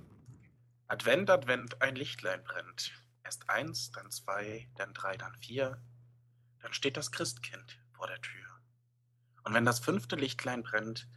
Advent, 0.90 1.30
Advent, 1.30 1.82
ein 1.82 1.96
Lichtlein 1.96 2.44
brennt. 2.44 3.03
Erst 3.24 3.50
eins, 3.50 3.92
dann 3.92 4.12
zwei, 4.12 4.70
dann 4.76 4.94
drei, 4.94 5.16
dann 5.18 5.36
vier. 5.36 5.82
Dann 6.62 6.74
steht 6.74 6.98
das 6.98 7.12
Christkind 7.12 7.80
vor 7.92 8.08
der 8.08 8.22
Tür. 8.22 8.46
Und 9.44 9.54
wenn 9.54 9.66
das 9.66 9.80
fünfte 9.80 10.16
Lichtlein 10.16 10.64
brennt, 10.64 11.10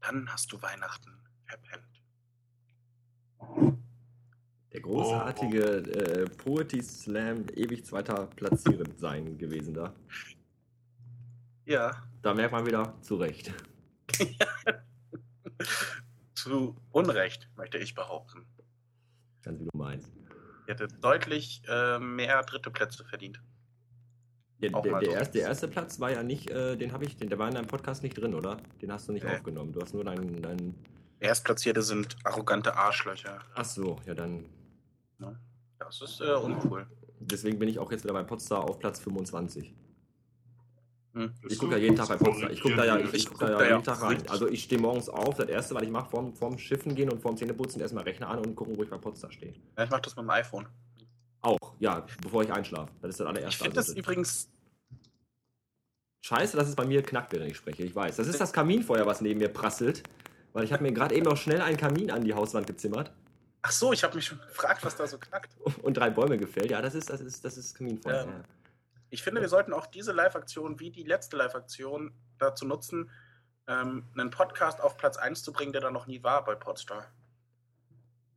dann 0.00 0.30
hast 0.32 0.52
du 0.52 0.60
Weihnachten 0.62 1.22
verpennt. 1.44 2.02
Der 4.72 4.80
großartige 4.80 5.64
äh, 5.64 6.30
Poetry 6.30 6.82
Slam 6.82 7.46
ewig 7.54 7.84
zweiter 7.84 8.26
Platzierend 8.26 8.98
sein 8.98 9.36
gewesen 9.36 9.74
da. 9.74 9.94
Ja, 11.64 12.02
Da 12.22 12.34
merkt 12.34 12.52
man 12.52 12.66
wieder 12.66 12.94
zurecht. 13.02 13.52
zu 16.34 16.76
Unrecht, 16.90 17.48
möchte 17.56 17.78
ich 17.78 17.94
behaupten. 17.94 18.46
Ganz 19.42 19.60
wie 19.60 19.64
du 19.64 19.78
meinst. 19.78 20.19
Hätte 20.70 20.86
deutlich 20.86 21.62
äh, 21.68 21.98
mehr 21.98 22.42
dritte 22.44 22.70
Plätze 22.70 23.04
verdient. 23.04 23.42
Der, 24.62 24.72
Auch 24.72 24.82
der, 24.82 25.00
der, 25.00 25.10
so. 25.10 25.16
erste, 25.16 25.38
der 25.38 25.48
erste 25.48 25.66
Platz 25.68 25.98
war 25.98 26.12
ja 26.12 26.22
nicht, 26.22 26.48
äh, 26.48 26.76
den 26.76 26.92
habe 26.92 27.04
ich, 27.04 27.16
den, 27.16 27.28
der 27.28 27.40
war 27.40 27.48
in 27.48 27.54
deinem 27.54 27.66
Podcast 27.66 28.04
nicht 28.04 28.16
drin, 28.16 28.34
oder? 28.34 28.58
Den 28.80 28.92
hast 28.92 29.08
du 29.08 29.12
nicht 29.12 29.24
Nee. 29.24 29.34
aufgenommen. 29.34 29.72
Du 29.72 29.80
hast 29.80 29.94
nur 29.94 30.04
deinen, 30.04 30.40
deinen. 30.40 30.76
Erstplatzierte 31.18 31.82
sind 31.82 32.16
arrogante 32.22 32.76
Arschlöcher. 32.76 33.40
Ach 33.54 33.64
so, 33.64 33.98
ja 34.06 34.14
dann. 34.14 34.44
Ne? 35.18 35.36
Das 35.80 36.00
ist 36.02 36.20
äh, 36.20 36.34
uncool. 36.34 36.86
Deswegen 37.18 37.58
bin 37.58 37.68
ich 37.68 37.78
auch 37.80 37.90
jetzt 37.90 38.04
wieder 38.04 38.14
bei 38.14 38.22
Potsdam 38.22 38.62
auf 38.62 38.78
Platz 38.78 39.00
25. 39.00 39.74
Hm. 41.14 41.32
Ich 41.48 41.58
gucke 41.58 41.72
ja 41.72 41.78
jeden 41.78 41.96
Tag 41.96 42.08
bei 42.08 42.16
Potsdam. 42.16 42.50
Ich 42.52 42.60
gucke 42.60 42.76
da 42.76 42.84
ja, 42.84 42.98
ich, 42.98 43.12
ich 43.12 43.26
guck 43.28 43.38
da 43.40 43.50
ja 43.50 43.70
jeden 43.70 43.82
Tag 43.82 44.00
rein. 44.02 44.22
Also 44.28 44.48
ich 44.48 44.62
stehe 44.62 44.80
morgens 44.80 45.08
auf. 45.08 45.36
Das 45.36 45.48
erste, 45.48 45.74
was 45.74 45.82
ich 45.82 45.90
mache, 45.90 46.08
vorm, 46.08 46.32
vorm 46.34 46.56
Schiffen 46.58 46.94
gehen 46.94 47.10
und 47.10 47.20
vorm 47.20 47.36
Zähneputzen 47.36 47.80
erstmal 47.80 48.04
Rechner 48.04 48.28
an 48.28 48.38
und 48.38 48.54
gucken, 48.54 48.76
wo 48.76 48.82
ich 48.82 48.90
bei 48.90 48.98
Potsdam 48.98 49.30
stehe. 49.32 49.54
Ja, 49.76 49.84
ich 49.84 49.90
mache 49.90 50.02
das 50.02 50.14
mit 50.14 50.24
dem 50.24 50.30
iPhone. 50.30 50.66
Auch, 51.42 51.74
ja, 51.78 52.06
bevor 52.22 52.42
ich 52.42 52.52
einschlafe. 52.52 52.92
Das 53.00 53.10
ist 53.10 53.20
das 53.20 53.24
Ich 53.24 53.28
allererste. 53.28 53.62
finde 53.64 53.76
das 53.76 53.88
Also, 53.88 53.98
übrigens. 53.98 54.48
Scheiße, 56.22 56.56
dass 56.56 56.68
es 56.68 56.76
bei 56.76 56.84
mir 56.84 57.02
knackt, 57.02 57.32
wenn 57.32 57.42
ich 57.48 57.56
spreche. 57.56 57.82
Ich 57.82 57.94
weiß. 57.94 58.16
Das 58.16 58.28
ist 58.28 58.40
das 58.40 58.52
Kaminfeuer, 58.52 59.06
was 59.06 59.20
neben 59.20 59.40
mir 59.40 59.48
prasselt. 59.48 60.02
Weil 60.52 60.64
ich 60.64 60.72
habe 60.72 60.82
mir 60.82 60.92
gerade 60.92 61.14
eben 61.14 61.24
noch 61.24 61.36
schnell 61.36 61.60
einen 61.62 61.76
Kamin 61.76 62.10
an 62.10 62.24
die 62.24 62.34
Hauswand 62.34 62.66
gezimmert 62.66 63.12
Ach 63.62 63.72
so, 63.72 63.92
ich 63.92 64.02
habe 64.02 64.16
mich 64.16 64.24
schon 64.26 64.38
gefragt, 64.38 64.82
was 64.84 64.96
da 64.96 65.06
so 65.06 65.18
knackt. 65.18 65.54
und 65.82 65.94
drei 65.94 66.08
Bäume 66.10 66.38
gefällt. 66.38 66.70
Ja, 66.70 66.80
das 66.80 66.94
ist, 66.94 67.10
das 67.10 67.20
ist, 67.20 67.44
das 67.44 67.58
ist 67.58 67.74
Kaminfeuer. 67.74 68.24
Ja. 68.24 68.30
Ja. 68.30 68.44
Ich 69.10 69.22
finde, 69.22 69.40
wir 69.40 69.48
sollten 69.48 69.72
auch 69.72 69.86
diese 69.86 70.12
Live-Aktion 70.12 70.78
wie 70.78 70.90
die 70.90 71.02
letzte 71.02 71.36
Live-Aktion 71.36 72.14
dazu 72.38 72.64
nutzen, 72.64 73.10
ähm, 73.66 74.08
einen 74.16 74.30
Podcast 74.30 74.80
auf 74.80 74.96
Platz 74.96 75.16
1 75.16 75.42
zu 75.42 75.52
bringen, 75.52 75.72
der 75.72 75.80
da 75.80 75.90
noch 75.90 76.06
nie 76.06 76.22
war 76.22 76.44
bei 76.44 76.54
Podstar. 76.54 77.12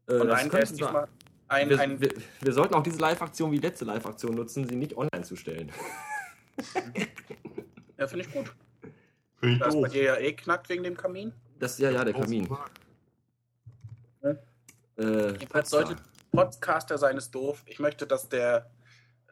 Äh, 0.07 0.15
Und 0.15 0.31
einen, 0.31 0.49
der 0.49 0.63
ist 0.63 0.77
diesmal 0.77 1.07
ein, 1.47 1.69
wir, 1.69 1.79
ein, 1.79 2.01
wir, 2.01 2.09
wir 2.41 2.53
sollten 2.53 2.73
auch 2.73 2.83
diese 2.83 2.99
Live-Aktion 2.99 3.51
wie 3.51 3.59
die 3.59 3.67
letzte 3.67 3.85
Live-Aktion 3.85 4.33
nutzen, 4.33 4.67
sie 4.67 4.75
nicht 4.75 4.97
online 4.97 5.23
zu 5.23 5.35
stellen. 5.35 5.71
ja, 7.97 8.07
finde 8.07 8.25
ich 8.25 8.33
gut. 8.33 8.51
Finde 9.39 9.55
ich 9.55 9.59
Da 9.59 9.69
bei 9.69 9.87
dir 9.89 10.03
ja 10.03 10.17
eh 10.17 10.33
knackt 10.33 10.69
wegen 10.69 10.83
dem 10.83 10.97
Kamin. 10.97 11.33
Das 11.59 11.77
ja, 11.77 11.91
ja, 11.91 12.03
der 12.03 12.13
Kamin. 12.13 12.49
Äh, 14.97 15.31
Jedenfalls 15.31 15.69
sollte 15.69 15.95
Podcaster 16.31 16.97
sein 16.97 17.17
ist 17.17 17.33
doof. 17.33 17.61
Ich 17.65 17.79
möchte, 17.79 18.07
dass 18.07 18.27
der 18.29 18.69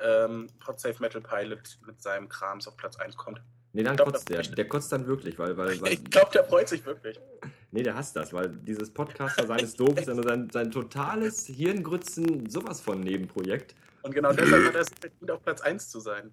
ähm, 0.03 0.47
Podsafe 0.59 1.01
Metal 1.01 1.21
Pilot 1.21 1.79
mit 1.85 2.01
seinem 2.01 2.29
Krams 2.29 2.67
auf 2.67 2.77
Platz 2.77 2.97
1 2.97 3.15
kommt. 3.15 3.41
nee, 3.73 3.83
dann 3.83 3.95
glaub, 3.95 4.11
kotzt 4.11 4.29
der. 4.29 4.41
Der 4.41 4.67
kotzt 4.67 4.91
dann 4.91 5.07
wirklich, 5.07 5.37
weil, 5.39 5.55
weil, 5.57 5.81
weil 5.81 5.93
Ich 5.93 6.03
glaube, 6.05 6.31
der 6.33 6.43
freut 6.43 6.69
sich 6.69 6.85
wirklich. 6.85 7.19
nee, 7.71 7.83
der 7.83 7.95
hasst 7.95 8.15
das, 8.15 8.33
weil 8.33 8.49
dieses 8.49 8.93
Podcaster 8.93 9.45
seines 9.47 9.75
Doof 9.75 9.97
ist 9.97 10.07
ja 10.07 10.13
nur 10.13 10.23
sein, 10.23 10.49
sein 10.51 10.71
totales 10.71 11.47
Hirngrützen, 11.47 12.49
sowas 12.49 12.81
von 12.81 12.99
Nebenprojekt. 13.01 13.75
Und 14.03 14.13
genau 14.13 14.33
deshalb 14.33 14.65
hat 14.65 14.75
er 14.75 14.81
es 14.81 14.89
verdient, 14.89 15.31
auf 15.31 15.43
Platz 15.43 15.61
1 15.61 15.89
zu 15.89 15.99
sein. 15.99 16.31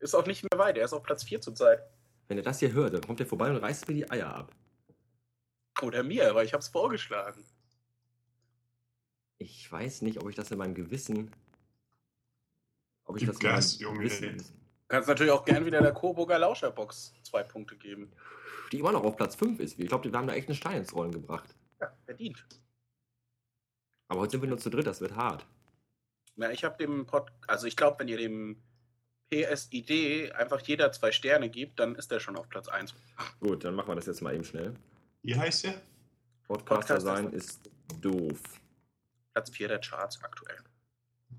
Ist 0.00 0.14
auch 0.14 0.26
nicht 0.26 0.42
mehr 0.42 0.58
weit, 0.58 0.76
er 0.76 0.84
ist 0.84 0.92
auf 0.92 1.02
Platz 1.02 1.24
4 1.24 1.40
zurzeit. 1.40 1.80
Wenn 2.28 2.38
er 2.38 2.44
das 2.44 2.58
hier 2.58 2.72
hört, 2.72 2.94
dann 2.94 3.02
kommt 3.02 3.20
er 3.20 3.26
vorbei 3.26 3.50
und 3.50 3.56
reißt 3.56 3.88
mir 3.88 3.94
die 3.94 4.10
Eier 4.10 4.34
ab. 4.34 4.52
Oder 5.82 6.02
mir, 6.02 6.30
aber 6.30 6.44
ich 6.44 6.52
habe 6.52 6.60
es 6.60 6.68
vorgeschlagen. 6.68 7.44
Ich 9.38 9.70
weiß 9.70 10.02
nicht, 10.02 10.20
ob 10.22 10.28
ich 10.28 10.36
das 10.36 10.50
in 10.50 10.58
meinem 10.58 10.74
Gewissen. 10.74 11.30
Ob 13.14 13.20
ich 13.20 13.26
Gib 13.26 13.34
das 13.34 13.38
Gas, 13.38 13.78
Junge. 13.78 13.98
Gewissen. 13.98 14.38
Du 14.38 14.44
kannst 14.88 15.08
natürlich 15.08 15.32
auch 15.32 15.44
gern 15.44 15.64
wieder 15.64 15.80
der 15.80 15.92
Coburger 15.92 16.36
Lauscherbox 16.36 17.14
zwei 17.22 17.44
Punkte 17.44 17.76
geben. 17.76 18.10
Die 18.72 18.80
immer 18.80 18.90
noch 18.90 19.04
auf 19.04 19.16
Platz 19.16 19.36
5 19.36 19.60
ist. 19.60 19.78
Ich 19.78 19.86
glaube, 19.86 20.10
wir 20.10 20.18
haben 20.18 20.26
da 20.26 20.34
echt 20.34 20.48
einen 20.48 20.56
Stein 20.56 20.78
ins 20.78 20.92
Rollen 20.92 21.12
gebracht. 21.12 21.54
Ja, 21.80 21.92
verdient. 22.06 22.44
Aber 24.08 24.22
heute 24.22 24.32
sind 24.32 24.42
wir 24.42 24.48
nur 24.48 24.58
zu 24.58 24.68
dritt, 24.68 24.88
das 24.88 25.00
wird 25.00 25.14
hart. 25.14 25.46
Na, 26.34 26.50
ich 26.50 26.64
habe 26.64 26.76
dem 26.76 27.06
Pod, 27.06 27.30
also 27.46 27.68
ich 27.68 27.76
glaube, 27.76 28.00
wenn 28.00 28.08
ihr 28.08 28.16
dem 28.16 28.60
PSID 29.30 30.32
einfach 30.32 30.60
jeder 30.62 30.90
zwei 30.90 31.12
Sterne 31.12 31.48
gibt, 31.50 31.78
dann 31.78 31.94
ist 31.94 32.10
der 32.10 32.18
schon 32.18 32.36
auf 32.36 32.48
Platz 32.48 32.66
1. 32.66 32.96
Gut, 33.38 33.62
dann 33.62 33.76
machen 33.76 33.90
wir 33.90 33.94
das 33.94 34.06
jetzt 34.06 34.22
mal 34.22 34.34
eben 34.34 34.42
schnell. 34.42 34.74
Wie 35.22 35.36
heißt 35.36 35.66
der? 35.66 35.80
Podcaster 36.48 36.96
Podcaster 36.96 37.00
sein 37.00 37.32
ist 37.32 37.70
doof. 38.00 38.40
Platz 39.32 39.50
4 39.50 39.68
der 39.68 39.78
Charts 39.78 40.20
aktuell. 40.20 40.58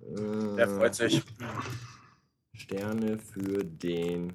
Äh, 0.05 0.55
Der 0.55 0.67
freut 0.67 0.95
sich. 0.95 1.24
Sterne 2.53 3.17
für 3.17 3.63
den. 3.63 4.33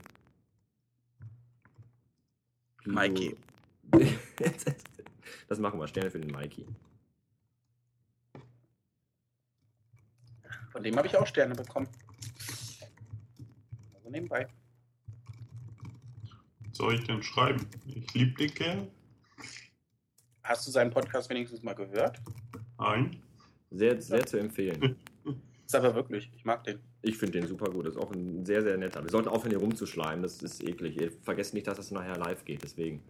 Pilo- 2.83 2.95
Mikey. 2.95 3.37
das 5.49 5.59
machen 5.59 5.79
wir, 5.81 5.87
Sterne 5.89 6.11
für 6.11 6.21
den 6.21 6.31
Mikey. 6.31 6.67
Von 10.73 10.83
dem 10.83 10.97
habe 10.97 11.07
ich 11.09 11.17
auch 11.17 11.27
Sterne 11.27 11.55
bekommen. 11.55 11.89
Also 13.95 14.09
nebenbei. 14.11 14.47
Soll 16.73 16.95
ich 16.95 17.05
denn 17.05 17.23
schreiben? 17.23 17.67
Ich 17.87 18.15
liebe 18.15 18.33
den 18.39 18.55
Kerl. 18.55 18.91
Hast 20.45 20.67
du 20.67 20.71
seinen 20.71 20.91
Podcast 20.91 21.29
wenigstens 21.29 21.63
mal 21.63 21.75
gehört? 21.75 22.21
Nein. 22.79 23.21
Sehr, 23.71 24.01
sehr 24.01 24.25
zu 24.27 24.39
empfehlen. 24.39 24.97
Ist 25.71 25.77
aber 25.77 25.95
wirklich, 25.95 26.33
ich 26.35 26.45
mag 26.45 26.65
den. 26.65 26.81
Ich 27.03 27.17
finde 27.17 27.39
den 27.39 27.47
super 27.47 27.71
gut. 27.71 27.87
Das 27.87 27.95
ist 27.95 28.01
auch 28.01 28.11
ein 28.11 28.45
sehr, 28.45 28.63
sehr 28.63 28.77
netter. 28.77 29.05
Wir 29.05 29.11
sollten 29.13 29.29
aufhören, 29.29 29.51
hier 29.51 29.61
rumzuschleimen. 29.61 30.21
Das 30.21 30.43
ist 30.43 30.65
eklig. 30.65 31.01
Ihr 31.01 31.13
vergesst 31.23 31.55
nicht, 31.55 31.69
dass 31.69 31.77
das 31.77 31.93
nachher 31.93 32.17
live 32.17 32.45
geht. 32.45 32.65
Deswegen. 32.65 33.05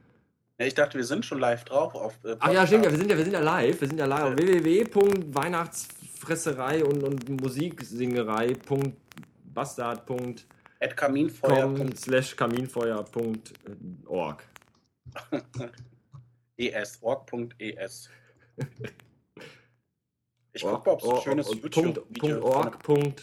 Ja, 0.58 0.66
ich 0.66 0.74
dachte, 0.74 0.98
wir 0.98 1.06
sind 1.06 1.24
schon 1.24 1.38
live 1.38 1.64
drauf 1.64 1.94
auf. 1.94 2.22
Äh, 2.22 2.36
Ach 2.38 2.52
ja, 2.52 2.66
stimmt. 2.66 2.84
Ja, 2.84 2.90
wir 2.90 2.98
sind 2.98 3.10
ja, 3.10 3.16
wir 3.16 3.24
sind 3.24 3.32
ja 3.32 3.40
live. 3.40 3.80
Wir 3.80 3.88
sind 3.88 3.96
ja 3.96 4.04
live 4.04 4.24
auf 4.24 4.36
www.weihnachtsfresserei 4.36 6.84
und, 6.84 7.02
und 7.02 7.30
Musiksingerei.bastard.com 7.40 10.34
At 10.80 10.96
Kaminfeuer. 10.98 11.74
slash 11.96 12.36
kaminfeuer.org. 12.36 14.44
es. 16.58 16.98
Org.es. 17.00 18.10
Ich 20.52 20.64
Org- 20.64 20.85
gucke, 20.85 20.90
ob 20.90 21.02
es 21.02 21.09
ein 21.09 21.23
schönes 21.23 21.49
YouTube-Video 21.54 22.40
Punkt 22.40 22.83
Punkt 22.83 23.23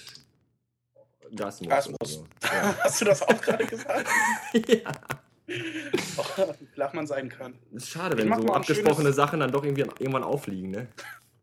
Gasmus. 1.36 1.70
Gasmus. 1.70 1.98
so. 2.14 2.28
Ja. 2.44 2.76
Hast 2.84 3.02
du 3.02 3.06
das 3.06 3.22
auch 3.22 3.42
gerade 3.42 3.66
gesagt? 3.66 4.08
ja. 4.54 4.92
Oh, 6.18 6.54
wie 6.60 6.66
flach 6.68 6.94
man 6.94 7.08
sein 7.08 7.30
kann. 7.30 7.58
Ist 7.72 7.90
schade, 7.90 8.18
wenn 8.18 8.34
so 8.34 8.44
mal 8.44 8.56
abgesprochene 8.56 9.12
Sachen 9.14 9.40
dann 9.40 9.52
doch 9.52 9.64
irgendwie 9.64 9.82
irgendwann 9.82 10.24
auffliegen, 10.24 10.72
ne? 10.72 10.88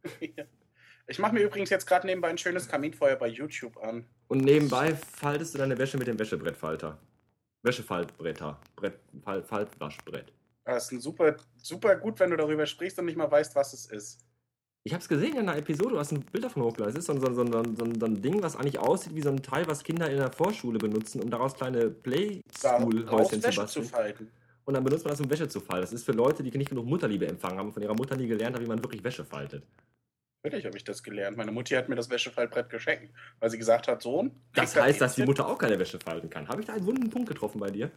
Ich 1.06 1.18
mache 1.18 1.34
mir 1.34 1.42
übrigens 1.42 1.68
jetzt 1.68 1.86
gerade 1.86 2.06
nebenbei 2.06 2.28
ein 2.28 2.38
schönes 2.38 2.66
Kaminfeuer 2.66 3.16
bei 3.16 3.26
YouTube 3.26 3.76
an. 3.76 4.06
Und 4.28 4.38
nebenbei 4.38 4.94
faltest 4.94 5.52
du 5.52 5.58
deine 5.58 5.76
Wäsche 5.76 5.98
mit 5.98 6.06
dem 6.06 6.18
Wäschebrettfalter. 6.18 6.98
Wäschefaltbretter. 7.62 8.58
Brett, 8.74 8.98
Fall, 9.22 9.42
Faltwaschbrett. 9.42 10.32
Das 10.64 10.84
ist 10.86 10.92
ein 10.92 11.00
super, 11.02 11.36
super 11.58 11.96
gut, 11.96 12.20
wenn 12.20 12.30
du 12.30 12.36
darüber 12.38 12.64
sprichst 12.64 12.98
und 12.98 13.04
nicht 13.04 13.16
mal 13.18 13.30
weißt, 13.30 13.54
was 13.54 13.74
es 13.74 13.84
ist. 13.84 14.24
Ich 14.86 14.92
hab's 14.92 15.08
gesehen 15.08 15.32
in 15.32 15.48
einer 15.48 15.56
Episode, 15.56 15.90
du 15.94 15.98
hast 15.98 16.12
ein 16.12 16.20
Bild 16.20 16.44
davon 16.44 16.62
hochgeladen. 16.62 16.92
Es 16.94 16.98
ist 16.98 17.06
so, 17.06 17.14
ein- 17.14 17.20
so, 17.20 17.26
ein- 17.28 17.34
so, 17.52 17.58
ein- 17.84 17.98
so, 17.98 18.04
ein- 18.06 18.20
Ding, 18.20 18.42
was 18.42 18.54
eigentlich 18.54 18.78
aussieht 18.78 19.14
wie 19.14 19.22
so 19.22 19.30
ein 19.30 19.42
Teil, 19.42 19.66
was 19.66 19.82
Kinder 19.82 20.10
in 20.10 20.18
der 20.18 20.30
Vorschule 20.30 20.78
benutzen, 20.78 21.22
um 21.22 21.30
daraus 21.30 21.54
kleine 21.54 21.88
Play-School-Häuschen 21.90 23.40
zu 23.40 23.46
Wäsche 23.48 23.52
zu 23.52 23.60
basteln. 23.62 23.84
falten. 23.86 24.30
Und 24.66 24.74
dann 24.74 24.84
benutzt 24.84 25.04
man 25.04 25.12
das, 25.12 25.20
um 25.22 25.30
Wäsche 25.30 25.48
zu 25.48 25.60
falten. 25.60 25.82
Das 25.82 25.92
ist 25.94 26.04
für 26.04 26.12
Leute, 26.12 26.42
die 26.42 26.56
nicht 26.56 26.68
genug 26.68 26.84
Mutterliebe 26.86 27.26
empfangen 27.26 27.58
haben, 27.58 27.72
von 27.72 27.82
ihrer 27.82 27.94
Mutter 27.94 28.16
nie 28.16 28.26
gelernt 28.26 28.56
haben, 28.56 28.62
wie 28.64 28.68
man 28.68 28.82
wirklich 28.82 29.02
Wäsche 29.02 29.24
faltet. 29.24 29.62
Natürlich 30.42 30.66
habe 30.66 30.76
ich 30.76 30.84
das 30.84 31.02
gelernt. 31.02 31.38
Meine 31.38 31.50
Mutti 31.52 31.74
hat 31.74 31.88
mir 31.88 31.96
das 31.96 32.10
Wäschefaltbrett 32.10 32.68
geschenkt, 32.68 33.10
weil 33.40 33.48
sie 33.48 33.56
gesagt 33.56 33.88
hat, 33.88 34.02
Sohn. 34.02 34.32
Das 34.54 34.76
heißt, 34.76 35.00
das 35.00 35.12
dass 35.12 35.14
die. 35.16 35.24
Mutter 35.24 35.46
auch 35.48 35.56
keine 35.56 35.78
Wäsche 35.78 35.98
falten 35.98 36.28
kann. 36.28 36.46
Habe 36.48 36.60
ich 36.60 36.66
da 36.66 36.74
einen 36.74 36.84
wunden 36.84 37.08
Punkt 37.08 37.28
getroffen 37.30 37.58
bei 37.58 37.70
dir? 37.70 37.90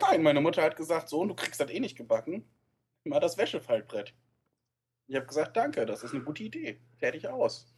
Nein, 0.00 0.22
meine 0.24 0.40
Mutter 0.40 0.62
hat 0.62 0.74
gesagt, 0.76 1.08
Sohn, 1.08 1.28
du 1.28 1.34
kriegst 1.34 1.60
das 1.60 1.70
eh 1.70 1.78
nicht 1.78 1.96
gebacken. 1.96 2.44
Mal 3.04 3.20
das 3.20 3.38
Wäschefaltbrett. 3.38 4.12
Ich 5.12 5.16
habe 5.16 5.26
gesagt, 5.26 5.54
danke, 5.58 5.84
das 5.84 6.02
ist 6.02 6.14
eine 6.14 6.22
gute 6.22 6.42
Idee. 6.42 6.78
Fertig 6.96 7.28
aus. 7.28 7.70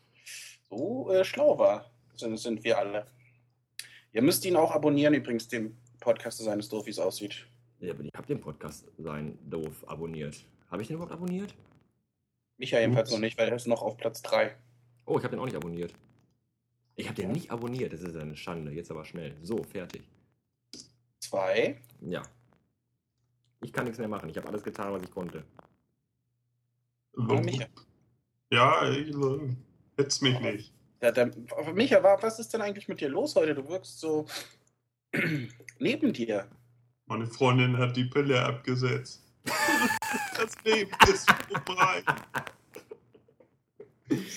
So 0.70 1.10
äh, 1.10 1.24
schlau 1.24 1.58
war 1.58 1.90
sind, 2.14 2.36
sind 2.38 2.62
wir 2.62 2.78
alle. 2.78 3.08
Ihr 4.12 4.22
müsst 4.22 4.44
ihn 4.44 4.54
auch 4.54 4.70
abonnieren, 4.70 5.14
übrigens, 5.14 5.48
den 5.48 5.76
Podcast 5.98 6.38
seines 6.38 6.68
doof, 6.68 6.86
wie 6.86 6.90
es 6.90 7.00
aussieht. 7.00 7.44
Ja, 7.80 7.92
aber 7.92 8.04
ich 8.04 8.12
habe 8.14 8.28
den 8.28 8.40
Podcast 8.40 8.86
sein 8.98 9.36
doof 9.50 9.82
abonniert. 9.88 10.46
Habe 10.70 10.82
ich 10.82 10.86
den 10.86 10.94
überhaupt 10.94 11.12
abonniert? 11.12 11.56
Micha 12.56 12.78
jedenfalls 12.78 13.10
noch 13.10 13.18
nicht, 13.18 13.36
weil 13.36 13.48
er 13.48 13.56
ist 13.56 13.66
noch 13.66 13.82
auf 13.82 13.96
Platz 13.96 14.22
3. 14.22 14.54
Oh, 15.04 15.18
ich 15.18 15.24
habe 15.24 15.34
den 15.34 15.40
auch 15.40 15.46
nicht 15.46 15.56
abonniert. 15.56 15.92
Ich 16.94 17.08
habe 17.08 17.20
den 17.20 17.32
nicht 17.32 17.50
abonniert, 17.50 17.92
das 17.92 18.02
ist 18.02 18.14
eine 18.14 18.36
Schande. 18.36 18.70
Jetzt 18.70 18.92
aber 18.92 19.04
schnell. 19.04 19.34
So, 19.42 19.60
fertig. 19.64 20.08
2. 21.18 21.80
Ja. 22.02 22.22
Ich 23.60 23.72
kann 23.72 23.86
nichts 23.86 23.98
mehr 23.98 24.06
machen. 24.06 24.28
Ich 24.28 24.36
habe 24.36 24.46
alles 24.46 24.62
getan, 24.62 24.92
was 24.92 25.02
ich 25.02 25.10
konnte. 25.10 25.42
Oh, 27.16 27.34
Micha. 27.34 27.66
Ja, 28.50 28.88
ich, 28.90 29.10
äh, 29.10 29.56
jetzt 29.98 30.22
mich 30.22 30.38
nicht. 30.40 30.72
Der, 31.00 31.12
der, 31.12 31.30
Micha, 31.74 32.02
wa- 32.02 32.18
was 32.20 32.38
ist 32.38 32.52
denn 32.54 32.62
eigentlich 32.62 32.88
mit 32.88 33.00
dir 33.00 33.08
los 33.08 33.34
heute? 33.36 33.54
Du 33.54 33.68
wirkst 33.68 34.00
so 34.00 34.26
neben 35.78 36.12
dir. 36.12 36.46
Meine 37.06 37.26
Freundin 37.26 37.76
hat 37.78 37.96
die 37.96 38.04
Pille 38.04 38.42
abgesetzt. 38.42 39.22
das 40.36 40.54
Leben 40.64 40.90
ist 41.12 41.30
vorbei. 41.66 42.02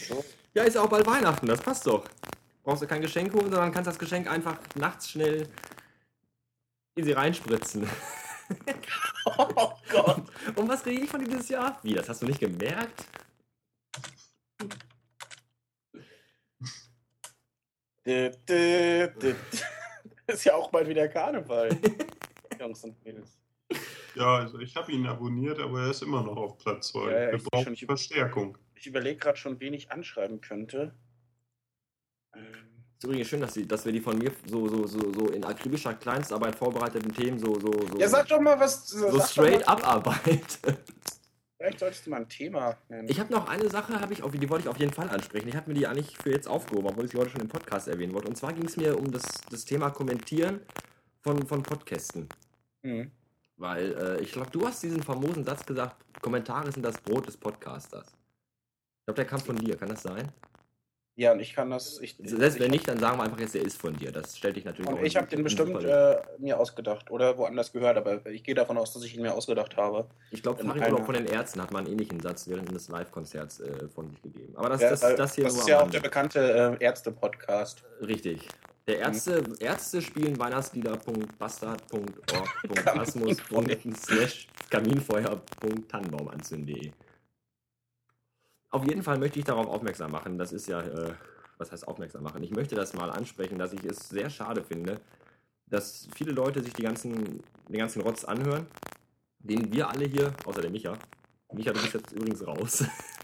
So. 0.07 0.23
Ja, 0.53 0.63
ist 0.63 0.77
auch 0.77 0.89
bald 0.89 1.05
Weihnachten, 1.07 1.45
das 1.45 1.61
passt 1.61 1.85
doch. 1.87 2.05
Brauchst 2.63 2.81
du 2.81 2.87
kein 2.87 3.01
Geschenk 3.01 3.33
holen, 3.33 3.49
sondern 3.51 3.71
kannst 3.71 3.87
das 3.87 3.99
Geschenk 3.99 4.29
einfach 4.29 4.57
nachts 4.75 5.11
schnell 5.11 5.47
in 6.95 7.05
sie 7.05 7.11
reinspritzen. 7.13 7.87
Oh 9.25 9.73
Gott. 9.91 10.23
Und 10.55 10.67
was 10.69 10.81
kriege 10.83 11.03
ich 11.03 11.09
von 11.09 11.19
dir 11.19 11.29
dieses 11.29 11.49
Jahr? 11.49 11.79
Wie, 11.83 11.93
das 11.93 12.07
hast 12.07 12.21
du 12.21 12.25
nicht 12.27 12.39
gemerkt? 12.39 13.03
Ist 20.27 20.43
ja 20.45 20.55
auch 20.55 20.69
bald 20.71 20.87
wieder 20.87 21.07
Karneval. 21.07 21.69
Jungs 22.59 22.83
und 22.83 23.03
Mädels. 23.03 23.37
Ja, 24.15 24.37
also 24.37 24.59
ich 24.59 24.75
habe 24.75 24.91
ihn 24.91 25.05
abonniert, 25.05 25.59
aber 25.59 25.81
er 25.83 25.91
ist 25.91 26.01
immer 26.01 26.23
noch 26.23 26.37
auf 26.37 26.57
Platz 26.57 26.87
2. 26.89 27.11
Ja, 27.11 27.31
ja, 27.31 27.63
schon, 27.63 27.73
ich- 27.73 27.85
Verstärkung. 27.85 28.57
Ich 28.75 28.87
überlege 28.87 29.17
gerade 29.17 29.37
schon, 29.37 29.59
wen 29.59 29.73
ich 29.73 29.91
anschreiben 29.91 30.41
könnte. 30.41 30.93
Ähm, 32.35 32.66
Ist 32.97 33.03
übrigens 33.03 33.27
schön, 33.27 33.41
dass, 33.41 33.53
sie, 33.53 33.67
dass 33.67 33.85
wir 33.85 33.91
die 33.91 34.01
von 34.01 34.17
mir 34.17 34.31
so, 34.47 34.67
so, 34.67 34.87
so, 34.87 35.13
so 35.13 35.27
in 35.27 35.43
akribischer 35.43 35.93
Kleinstarbeit 35.93 36.55
vorbereiteten 36.55 37.13
Themen 37.13 37.37
so, 37.37 37.53
so, 37.59 37.71
so, 37.71 37.99
Ja, 37.99 38.09
sag 38.09 38.27
doch 38.27 38.41
mal 38.41 38.59
was. 38.59 38.87
so 38.87 39.19
straight 39.19 39.63
mal, 39.67 39.73
abarbeite. 39.73 40.79
Vielleicht 41.57 41.79
solltest 41.79 42.07
du 42.07 42.09
mal 42.09 42.21
ein 42.21 42.29
Thema 42.29 42.75
nennen. 42.89 43.07
Ich 43.07 43.19
habe 43.19 43.31
noch 43.31 43.47
eine 43.47 43.69
Sache, 43.69 43.93
ich 44.09 44.23
auf, 44.23 44.31
die 44.31 44.49
wollte 44.49 44.63
ich 44.63 44.69
auf 44.69 44.79
jeden 44.79 44.93
Fall 44.93 45.09
ansprechen. 45.09 45.47
Ich 45.47 45.55
habe 45.55 45.69
mir 45.69 45.75
die 45.75 45.85
eigentlich 45.85 46.17
für 46.17 46.31
jetzt 46.31 46.47
aufgehoben, 46.47 46.87
obwohl 46.87 47.05
ich 47.05 47.11
sie 47.11 47.19
heute 47.19 47.29
schon 47.29 47.41
im 47.41 47.49
Podcast 47.49 47.87
erwähnen 47.87 48.15
wollte. 48.15 48.29
Und 48.29 48.35
zwar 48.35 48.53
ging 48.53 48.65
es 48.65 48.77
mir 48.77 48.97
um 48.97 49.11
das, 49.11 49.23
das 49.51 49.63
Thema 49.65 49.91
Kommentieren 49.91 50.61
von, 51.21 51.45
von 51.45 51.61
Podcasten. 51.61 52.27
Hm. 52.81 53.11
Weil 53.57 53.95
äh, 53.95 54.21
ich 54.23 54.31
glaube, 54.31 54.49
du 54.49 54.67
hast 54.67 54.81
diesen 54.81 55.03
famosen 55.03 55.43
Satz 55.43 55.63
gesagt, 55.63 55.97
Kommentare 56.19 56.71
sind 56.71 56.83
das 56.83 56.99
Brot 56.99 57.27
des 57.27 57.37
Podcasters. 57.37 58.07
Ich 58.07 59.05
glaube, 59.05 59.17
der 59.17 59.25
kam 59.25 59.39
von 59.39 59.55
dir, 59.55 59.77
kann 59.77 59.89
das 59.89 60.01
sein? 60.01 60.31
Ja, 61.19 61.31
und 61.31 61.39
ich 61.39 61.55
kann 61.55 61.71
das. 61.71 61.99
Ich, 61.99 62.15
Selbst 62.19 62.57
ich, 62.57 62.61
wenn 62.61 62.69
nicht, 62.69 62.87
dann 62.87 62.99
sagen 62.99 63.17
wir 63.17 63.23
einfach 63.23 63.39
jetzt, 63.39 63.55
der 63.55 63.63
ist 63.63 63.81
von 63.81 63.97
dir. 63.97 64.11
Das 64.11 64.37
stellt 64.37 64.55
dich 64.55 64.65
natürlich 64.65 64.87
Und 64.87 64.99
auch 64.99 65.03
ich 65.03 65.17
habe 65.17 65.25
den 65.25 65.43
bestimmt 65.43 65.83
äh, 65.83 66.17
mir 66.37 66.59
ausgedacht 66.59 67.09
oder 67.09 67.35
woanders 67.39 67.71
gehört, 67.71 67.97
aber 67.97 68.23
ich 68.27 68.43
gehe 68.43 68.53
davon 68.53 68.77
aus, 68.77 68.93
dass 68.93 69.03
ich 69.03 69.15
ihn 69.15 69.23
mir 69.23 69.33
ausgedacht 69.33 69.75
habe. 69.77 70.07
ich 70.29 70.43
glaube, 70.43 70.63
Urlaub 70.63 71.07
von 71.07 71.15
den 71.15 71.25
Ärzten 71.25 71.59
hat 71.59 71.71
mal 71.71 71.79
einen 71.79 71.87
ähnlichen 71.87 72.19
Satz 72.19 72.47
während 72.47 72.69
eines 72.69 72.87
Live-Konzerts 72.89 73.61
äh, 73.61 73.89
von 73.89 74.11
sich 74.11 74.21
gegeben. 74.21 74.55
Aber 74.55 74.69
das, 74.69 74.79
Ja, 74.79 74.91
das, 74.91 74.99
das 74.99 75.33
hier 75.33 75.45
das 75.45 75.53
nur 75.53 75.63
ist 75.63 75.67
ja 75.67 75.81
auch 75.81 75.89
der 75.89 76.01
bekannte 76.01 76.77
äh, 76.79 76.83
Ärzte-Podcast. 76.83 77.83
Richtig. 77.99 78.47
Der 78.85 78.99
Ärzte, 78.99 79.41
Ärzte 79.59 80.03
spielen 80.03 80.37
Weihnachtslieder.bastard.org.asmus. 80.37 83.37
slash 84.05 84.47
kaminfeuer.tannenbaumanzünden.de 84.69 86.91
Auf 88.69 88.85
jeden 88.85 89.03
Fall 89.03 89.17
möchte 89.17 89.39
ich 89.39 89.45
darauf 89.45 89.67
aufmerksam 89.67 90.11
machen, 90.11 90.37
das 90.37 90.51
ist 90.51 90.67
ja, 90.67 90.81
äh, 90.81 91.13
was 91.57 91.71
heißt 91.71 91.87
aufmerksam 91.87 92.23
machen? 92.23 92.43
Ich 92.43 92.51
möchte 92.51 92.75
das 92.75 92.93
mal 92.93 93.09
ansprechen, 93.09 93.57
dass 93.57 93.73
ich 93.73 93.83
es 93.83 94.09
sehr 94.09 94.29
schade 94.29 94.63
finde, 94.63 94.99
dass 95.67 96.07
viele 96.15 96.31
Leute 96.31 96.61
sich 96.61 96.73
die 96.73 96.83
ganzen, 96.83 97.41
den 97.69 97.77
ganzen 97.77 98.01
Rotz 98.01 98.23
anhören, 98.25 98.67
den 99.39 99.71
wir 99.71 99.89
alle 99.89 100.05
hier, 100.05 100.33
außer 100.45 100.61
der 100.61 100.71
Micha, 100.71 100.97
Micha, 101.53 101.71
du 101.71 101.81
bist 101.81 101.93
jetzt 101.93 102.11
übrigens 102.11 102.45
raus, 102.45 102.83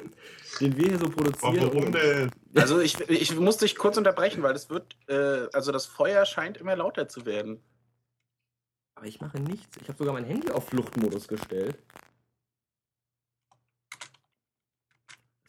den 0.62 0.78
wir 0.78 0.88
hier 0.88 0.98
so 0.98 1.10
produzieren. 1.10 1.70
Warum 1.74 1.92
denn? 1.92 2.32
Also 2.56 2.80
ich, 2.80 3.00
ich 3.10 3.36
muss 3.36 3.58
dich 3.58 3.76
kurz 3.76 3.98
unterbrechen, 3.98 4.44
weil 4.44 4.56
es 4.56 4.70
wird, 4.70 4.96
äh, 5.08 5.48
also 5.52 5.72
das 5.72 5.86
Feuer 5.86 6.26
scheint 6.26 6.58
immer 6.58 6.76
lauter 6.76 7.10
zu 7.10 7.26
werden. 7.26 7.62
Aber 8.96 9.08
ich 9.08 9.20
mache 9.20 9.40
nichts. 9.42 9.76
Ich 9.82 9.90
habe 9.90 9.98
sogar 9.98 10.14
mein 10.14 10.24
Handy 10.24 10.52
auf 10.52 10.70
Fluchtmodus 10.70 11.28
gestellt. 11.28 11.78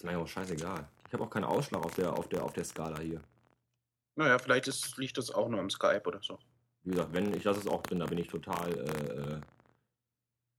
Ist 0.04 0.10
mir 0.10 0.18
ja 0.18 0.22
auch 0.22 0.28
scheißegal. 0.28 0.86
Ich 1.06 1.14
habe 1.14 1.24
auch 1.24 1.30
keinen 1.30 1.44
Ausschlag 1.44 1.82
auf 1.82 1.94
der, 1.94 2.12
auf 2.12 2.28
der, 2.28 2.44
auf 2.44 2.52
der 2.52 2.64
Skala 2.64 2.98
hier. 2.98 3.22
Naja, 4.16 4.38
vielleicht 4.38 4.68
ist, 4.68 4.98
liegt 4.98 5.16
das 5.16 5.30
auch 5.30 5.48
nur 5.48 5.58
im 5.60 5.70
Skype 5.70 6.02
oder 6.04 6.20
so. 6.22 6.38
Wie 6.82 6.90
gesagt, 6.90 7.14
wenn 7.14 7.32
ich 7.32 7.42
lasse 7.42 7.60
es 7.60 7.66
auch 7.66 7.82
drin, 7.82 8.00
da 8.00 8.04
bin 8.04 8.18
ich 8.18 8.28
total. 8.28 8.70
Äh, 8.70 8.82
äh, 8.82 9.40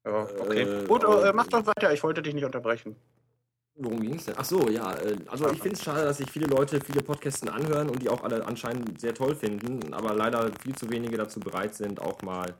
Ja, 0.07 0.23
okay. 0.23 0.61
Äh, 0.63 0.87
Gut, 0.87 1.05
aber- 1.05 1.27
äh, 1.27 1.31
mach 1.31 1.45
doch 1.45 1.63
weiter, 1.63 1.93
ich 1.93 2.01
wollte 2.01 2.23
dich 2.23 2.33
nicht 2.33 2.43
unterbrechen. 2.43 2.95
worum 3.75 3.99
ging 4.01 4.15
es 4.15 4.25
denn? 4.25 4.33
Ach 4.35 4.45
so, 4.45 4.67
ja. 4.67 4.95
Äh, 4.95 5.17
also 5.27 5.47
ich 5.51 5.61
finde 5.61 5.75
es 5.75 5.83
schade, 5.83 6.03
dass 6.05 6.17
sich 6.17 6.31
viele 6.31 6.47
Leute 6.47 6.81
viele 6.81 7.03
Podcasten 7.03 7.47
anhören 7.47 7.89
und 7.91 8.01
die 8.01 8.09
auch 8.09 8.23
alle 8.23 8.43
anscheinend 8.47 8.99
sehr 8.99 9.13
toll 9.13 9.35
finden, 9.35 9.93
aber 9.93 10.15
leider 10.15 10.51
viel 10.59 10.73
zu 10.75 10.89
wenige 10.89 11.17
dazu 11.17 11.39
bereit 11.39 11.75
sind, 11.75 12.01
auch 12.01 12.19
mal 12.23 12.55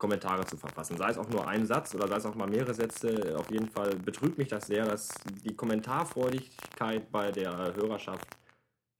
Kommentare 0.00 0.44
zu 0.46 0.56
verfassen. 0.56 0.96
Sei 0.96 1.10
es 1.10 1.18
auch 1.18 1.28
nur 1.28 1.46
ein 1.46 1.66
Satz 1.66 1.94
oder 1.94 2.08
sei 2.08 2.16
es 2.16 2.26
auch 2.26 2.34
mal 2.34 2.48
mehrere 2.48 2.74
Sätze. 2.74 3.36
Auf 3.38 3.50
jeden 3.52 3.68
Fall 3.68 3.94
betrübt 3.94 4.38
mich 4.38 4.48
das 4.48 4.66
sehr, 4.66 4.86
dass 4.86 5.10
die 5.44 5.54
Kommentarfreudigkeit 5.54 7.12
bei 7.12 7.30
der 7.30 7.74
Hörerschaft 7.76 8.26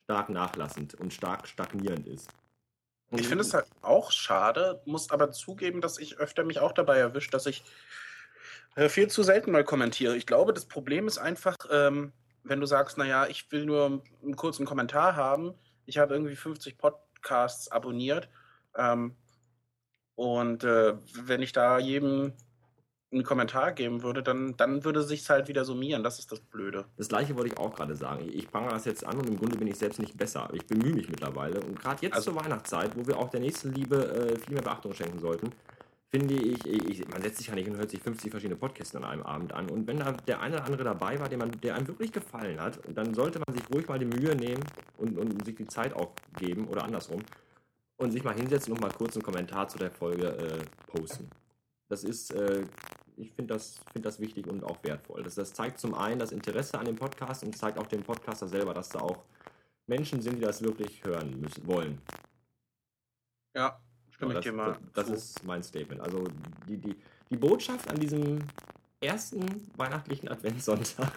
stark 0.05 0.29
nachlassend 0.29 0.95
und 0.95 1.13
stark 1.13 1.49
stagnierend 1.49 2.07
ist. 2.07 2.29
Ich 3.13 3.27
finde 3.27 3.43
es 3.43 3.53
halt 3.55 3.67
auch 3.83 4.13
schade, 4.13 4.83
muss 4.85 5.11
aber 5.11 5.33
zugeben, 5.33 5.81
dass 5.81 5.99
ich 5.99 6.19
öfter 6.19 6.45
mich 6.45 6.61
auch 6.61 6.73
dabei 6.73 6.99
erwischt, 6.99 7.35
dass 7.35 7.47
ich 7.47 7.65
äh, 8.77 8.89
viel 8.89 9.09
zu 9.09 9.25
selten 9.25 9.51
mal 9.51 9.65
kommentiere. 9.65 10.17
Ich 10.17 10.27
glaube, 10.27 10.53
das 10.53 10.67
Problem 10.67 11.09
ist 11.09 11.19
einfach, 11.19 11.57
ähm, 11.73 12.13
wenn 12.45 12.61
du 12.61 12.67
sagst, 12.67 12.99
naja, 12.99 13.27
ich 13.27 13.51
will 13.51 13.65
nur 13.65 14.03
einen 14.23 14.37
kurzen 14.37 14.67
Kommentar 14.67 15.17
haben, 15.17 15.55
ich 15.87 15.99
habe 15.99 16.15
irgendwie 16.15 16.37
50 16.37 16.79
Podcasts 16.79 17.73
abonniert 17.73 18.29
ähm, 18.77 19.17
und 20.17 20.65
äh, 20.65 20.95
wenn 21.25 21.43
ich 21.43 21.53
da 21.53 21.79
jedem 21.79 22.33
einen 23.13 23.25
Kommentar 23.25 23.73
geben 23.73 24.03
würde, 24.03 24.23
dann, 24.23 24.57
dann 24.57 24.85
würde 24.85 25.03
sich 25.03 25.29
halt 25.29 25.49
wieder 25.49 25.65
summieren. 25.65 26.05
Das 26.05 26.21
ist 26.21 26.31
das 26.31 26.39
Blöde. 26.39 26.85
Das 26.97 27.09
gleiche 27.09 27.35
wollte 27.37 27.53
ich 27.53 27.59
auch 27.59 27.75
gerade 27.75 27.97
sagen. 27.97 28.31
Ich 28.33 28.49
prangere 28.49 28.71
das 28.75 28.85
jetzt 28.85 29.05
an 29.05 29.19
und 29.19 29.29
im 29.29 29.37
Grunde 29.37 29.57
bin 29.57 29.67
ich 29.67 29.77
selbst 29.79 29.99
nicht 29.99 30.17
besser. 30.17 30.49
Ich 30.53 30.65
bemühe 30.67 30.95
mich 30.95 31.09
mittlerweile. 31.09 31.61
Und 31.61 31.81
gerade 31.81 31.99
jetzt 32.03 32.15
Also- 32.15 32.31
zur 32.33 32.41
Weihnachtszeit, 32.45 32.97
wo 32.97 33.05
wir 33.09 33.19
auch 33.19 33.29
der 33.31 33.41
nächsten 33.41 33.73
Liebe 33.73 33.97
äh, 33.97 34.39
viel 34.39 34.55
mehr 34.55 34.63
Beachtung 34.63 34.95
schenken 34.95 35.19
sollten, 35.19 35.51
finde 36.09 36.35
ich, 36.35 36.65
ich, 36.67 37.09
man 37.09 37.23
setzt 37.23 37.39
sich 37.39 37.49
ja 37.49 37.55
nicht 37.55 37.69
und 37.69 37.77
hört 37.79 37.91
sich 37.91 38.01
50 38.01 38.31
verschiedene 38.31 38.57
Podcasts 38.59 38.95
an 38.95 39.05
einem 39.05 39.23
Abend 39.23 39.53
an. 39.53 39.69
Und 39.71 39.89
wenn 39.89 39.99
da 39.99 40.13
der 40.13 40.41
eine 40.41 40.57
oder 40.57 40.65
andere 40.67 40.85
dabei 40.85 41.19
war, 41.19 41.29
der, 41.29 41.39
man, 41.39 41.51
der 41.63 41.75
einem 41.75 41.89
wirklich 41.89 42.13
gefallen 42.13 42.61
hat, 42.61 42.79
dann 42.95 43.15
sollte 43.15 43.41
man 43.45 43.57
sich 43.57 43.63
ruhig 43.75 43.89
mal 43.89 43.99
die 43.99 44.07
Mühe 44.07 44.35
nehmen 44.37 44.63
und, 44.99 45.19
und 45.19 45.45
sich 45.45 45.57
die 45.57 45.67
Zeit 45.67 45.95
auch 45.95 46.11
geben 46.39 46.69
oder 46.69 46.85
andersrum 46.85 47.23
und 48.01 48.13
sich 48.13 48.25
mal 48.25 48.35
hinsetzen 48.35 48.73
und 48.73 48.81
mal 48.81 48.91
kurz 48.91 49.15
einen 49.15 49.23
Kommentar 49.23 49.69
zu 49.69 49.79
der 49.79 49.91
Folge 49.91 50.29
äh, 50.29 50.91
posten. 50.91 51.29
Das 51.89 52.03
ist, 52.03 52.33
äh, 52.33 52.65
ich 53.17 53.31
finde 53.33 53.55
das, 53.55 53.81
find 53.93 54.07
das 54.07 54.21
wichtig 54.21 54.47
und 54.47 54.65
auch 54.65 54.83
wertvoll. 54.83 55.23
Das, 55.23 55.35
das 55.35 55.53
zeigt 55.53 55.79
zum 55.79 55.95
einen 55.95 56.19
das 56.19 56.33
Interesse 56.33 56.79
an 56.79 56.87
dem 56.87 56.97
Podcast 56.97 57.45
und 57.45 57.57
zeigt 57.57 57.79
auch 57.79 57.87
dem 57.87 58.03
Podcaster 58.03 58.49
selber, 58.49 58.73
dass 58.73 58.89
da 58.89 59.01
auch 59.01 59.25
Menschen 59.87 60.23
sind, 60.23 60.37
die 60.39 60.43
das 60.43 60.63
wirklich 60.63 61.05
hören 61.05 61.41
müssen, 61.41 61.67
wollen. 61.67 62.01
Ja, 63.55 63.79
stimme 64.09 64.33
das, 64.35 64.45
ich 64.45 64.51
dir 64.51 64.57
mal. 64.57 64.79
das, 64.95 65.07
das 65.07 65.17
ist 65.17 65.45
mein 65.45 65.63
Statement. 65.63 66.01
Also 66.01 66.25
die, 66.67 66.79
die, 66.79 66.97
die 67.29 67.37
Botschaft 67.37 67.91
an 67.91 68.01
diesem 68.01 68.39
ersten 69.01 69.45
weihnachtlichen 69.77 70.29
Adventssonntag 70.31 71.13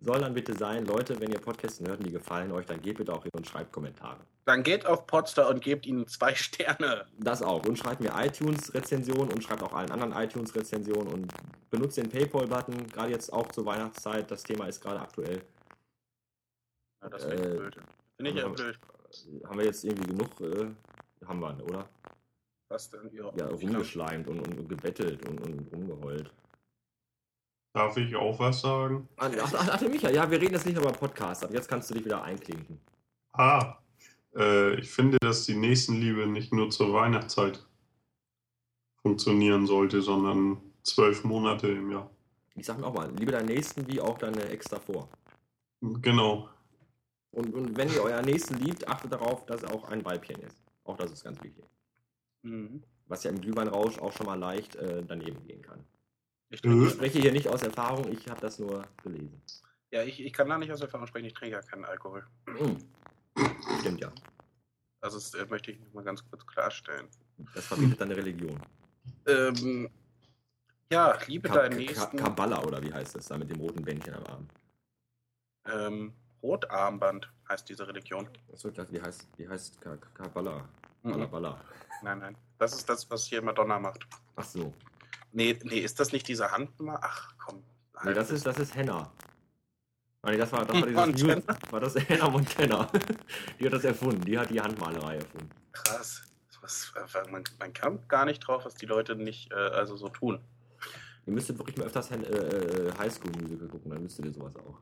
soll 0.00 0.20
dann 0.20 0.32
bitte 0.34 0.54
sein, 0.56 0.86
Leute, 0.86 1.18
wenn 1.20 1.30
ihr 1.32 1.40
Podcasts 1.40 1.80
hört 1.80 1.98
und 1.98 2.06
die 2.06 2.12
gefallen 2.12 2.52
euch, 2.52 2.66
dann 2.66 2.80
geht 2.80 2.98
bitte 2.98 3.12
auch 3.12 3.22
hin 3.22 3.32
und 3.34 3.46
schreibt 3.46 3.72
Kommentare. 3.72 4.18
Dann 4.44 4.62
geht 4.62 4.86
auf 4.86 5.06
Podster 5.06 5.48
und 5.48 5.60
gebt 5.62 5.86
ihnen 5.86 6.06
zwei 6.06 6.34
Sterne. 6.36 7.06
Das 7.18 7.42
auch. 7.42 7.64
Und 7.66 7.76
schreibt 7.78 8.00
mir 8.00 8.12
iTunes-Rezensionen 8.16 9.32
und 9.32 9.42
schreibt 9.42 9.62
auch 9.62 9.72
allen 9.72 9.90
anderen 9.90 10.12
iTunes-Rezensionen 10.12 11.08
und 11.12 11.32
benutzt 11.70 11.96
den 11.96 12.08
Paypal-Button, 12.08 12.86
gerade 12.88 13.10
jetzt 13.10 13.32
auch 13.32 13.48
zur 13.52 13.66
Weihnachtszeit. 13.66 14.30
Das 14.30 14.42
Thema 14.44 14.66
ist 14.68 14.80
gerade 14.80 15.00
aktuell. 15.00 15.42
Ja, 17.02 17.08
das 17.10 17.24
finde 17.24 17.36
ich 17.42 17.46
Äh, 17.46 17.56
blöd. 17.56 17.76
Finde 18.16 18.30
ich 18.30 18.36
ja 18.36 18.42
haben- 18.44 18.54
blöd. 18.54 18.78
Haben 19.46 19.58
wir 19.58 19.64
jetzt 19.66 19.84
irgendwie 19.84 20.08
genug, 20.14 20.40
äh, 20.40 20.68
haben 21.26 21.40
wir, 21.40 21.64
oder? 21.64 21.88
Was 22.68 22.90
denn? 22.90 23.10
Ja, 23.12 23.30
Ja, 23.36 23.46
rumgeschleimt 23.48 24.28
und, 24.28 24.40
und, 24.46 24.58
und 24.58 24.68
gebettelt 24.68 25.26
und, 25.26 25.40
und 25.40 25.72
rumgeheult. 25.72 26.30
Darf 27.78 27.96
ich 27.96 28.16
auch 28.16 28.36
was 28.40 28.60
sagen? 28.60 29.08
Ach, 29.18 29.30
ach, 29.40 29.68
ach, 29.70 29.80
Micha, 29.82 30.10
ja, 30.10 30.28
wir 30.28 30.40
reden 30.40 30.54
jetzt 30.54 30.66
nicht 30.66 30.76
über 30.76 30.90
Podcast, 30.90 31.44
aber 31.44 31.54
jetzt 31.54 31.68
kannst 31.68 31.88
du 31.88 31.94
dich 31.94 32.04
wieder 32.04 32.20
einklinken. 32.24 32.80
Ah, 33.30 33.76
äh, 34.34 34.74
ich 34.80 34.90
finde, 34.90 35.16
dass 35.20 35.44
die 35.44 35.54
Nächstenliebe 35.54 36.26
nicht 36.26 36.52
nur 36.52 36.70
zur 36.70 36.92
Weihnachtszeit 36.92 37.64
funktionieren 39.00 39.68
sollte, 39.68 40.02
sondern 40.02 40.60
zwölf 40.82 41.22
Monate 41.22 41.68
im 41.68 41.92
Jahr. 41.92 42.10
Ich 42.56 42.66
sag 42.66 42.80
mir 42.80 42.86
auch 42.86 42.94
mal, 42.94 43.12
liebe 43.16 43.30
deinen 43.30 43.46
Nächsten 43.46 43.86
wie 43.86 44.00
auch 44.00 44.18
deine 44.18 44.42
Ex 44.48 44.66
davor. 44.66 45.08
Genau. 45.80 46.48
Und, 47.30 47.54
und 47.54 47.76
wenn 47.76 47.92
ihr 47.92 48.02
euren 48.02 48.24
Nächsten 48.24 48.56
liebt, 48.56 48.88
achtet 48.88 49.12
darauf, 49.12 49.46
dass 49.46 49.62
er 49.62 49.72
auch 49.72 49.84
ein 49.84 50.04
Weibchen 50.04 50.40
ist. 50.40 50.60
Auch 50.82 50.96
das 50.96 51.12
ist 51.12 51.22
ganz 51.22 51.40
wichtig. 51.44 51.64
Mhm. 52.42 52.82
Was 53.06 53.22
ja 53.22 53.30
im 53.30 53.40
Glühweinrausch 53.40 54.00
auch 54.00 54.12
schon 54.12 54.26
mal 54.26 54.34
leicht 54.34 54.74
äh, 54.74 55.04
daneben 55.06 55.44
gehen 55.44 55.62
kann. 55.62 55.84
Ich 56.50 56.60
Äh? 56.64 56.68
trinke, 56.68 56.86
Ich 56.86 56.92
spreche 56.92 57.18
hier 57.20 57.32
nicht 57.32 57.48
aus 57.48 57.62
Erfahrung, 57.62 58.10
ich 58.10 58.28
habe 58.28 58.40
das 58.40 58.58
nur 58.58 58.84
gelesen. 59.02 59.40
ja, 59.90 60.02
ich, 60.02 60.20
ich 60.20 60.32
kann 60.32 60.48
da 60.48 60.58
nicht 60.58 60.72
aus 60.72 60.80
Erfahrung 60.80 61.06
sprechen, 61.06 61.26
ich 61.26 61.34
trinke 61.34 61.56
ja 61.56 61.62
keinen 61.62 61.84
Alkohol. 61.84 62.26
Mm. 62.46 62.76
Stimmt 63.80 64.00
ja. 64.00 64.12
Also 65.00 65.18
das 65.18 65.34
äh, 65.34 65.46
möchte 65.46 65.70
ich 65.70 65.78
mal 65.92 66.02
ganz 66.04 66.28
kurz 66.28 66.44
klarstellen. 66.46 67.06
Das 67.54 67.66
verbietet 67.66 68.00
deine 68.00 68.16
Religion. 68.16 68.60
Ähm, 69.26 69.88
ja, 70.90 71.16
liebe 71.26 71.48
Ka 71.48 71.54
deinen 71.54 71.70
Ka 71.72 71.76
Nächsten. 71.76 72.16
Kabbala 72.16 72.62
oder 72.64 72.82
wie 72.82 72.92
heißt 72.92 73.14
das 73.14 73.26
da 73.26 73.38
mit 73.38 73.48
dem 73.50 73.60
roten 73.60 73.84
Bändchen 73.84 74.14
am 74.14 74.24
Arm? 74.26 74.48
Ähm, 75.66 76.14
Rotarmband 76.42 77.30
heißt 77.48 77.68
diese 77.68 77.86
Religion. 77.86 78.28
Achso, 78.52 78.68
ich 78.68 78.74
dachte, 78.74 78.92
wie 78.92 79.00
heißt, 79.00 79.28
wie 79.36 79.48
heißt 79.48 79.80
Ka 79.80 79.96
Ka 79.96 80.08
Kabbala? 80.14 80.68
Mhm. 81.02 81.28
Nein, 82.02 82.18
nein. 82.18 82.36
Das 82.58 82.72
ist 82.74 82.88
das, 82.88 83.08
was 83.10 83.24
hier 83.26 83.42
Madonna 83.42 83.78
macht. 83.78 84.06
Ach 84.36 84.44
so. 84.44 84.72
Nee, 85.32 85.58
nee, 85.62 85.78
ist 85.78 86.00
das 86.00 86.12
nicht 86.12 86.26
diese 86.28 86.50
Handnummer? 86.50 87.00
Ach 87.02 87.34
komm. 87.38 87.62
Nee, 88.04 88.14
das 88.14 88.30
ist, 88.30 88.46
das 88.46 88.58
ist 88.58 88.74
Henna. 88.74 89.12
Ah, 90.22 90.30
nee, 90.30 90.36
das 90.36 90.52
war, 90.52 90.64
das 90.64 90.94
war 90.94 91.06
dieses. 91.06 91.22
News, 91.22 91.44
war 91.70 91.80
das 91.80 91.94
Henna 92.08 92.28
Montana. 92.28 92.90
Die 93.58 93.66
hat 93.66 93.72
das 93.72 93.84
erfunden, 93.84 94.22
die 94.22 94.38
hat 94.38 94.50
die 94.50 94.60
Handmalerei 94.60 95.16
erfunden. 95.16 95.50
krass. 95.72 96.22
Was, 96.60 96.92
äh, 96.96 97.30
man, 97.30 97.44
man 97.58 97.72
kam 97.72 98.06
gar 98.08 98.26
nicht 98.26 98.40
drauf, 98.40 98.66
was 98.66 98.74
die 98.74 98.84
Leute 98.84 99.16
nicht 99.16 99.50
äh, 99.52 99.54
also 99.54 99.96
so 99.96 100.08
tun. 100.08 100.40
Ihr 101.24 101.32
müsstet 101.32 101.58
wirklich 101.58 101.76
mal 101.76 101.86
öfters 101.86 102.10
äh, 102.10 102.16
äh, 102.16 102.92
Highschool 102.98 103.30
Musical 103.40 103.68
gucken, 103.68 103.90
dann 103.90 104.02
müsstet 104.02 104.26
ihr 104.26 104.32
sowas 104.32 104.54
auch. 104.56 104.78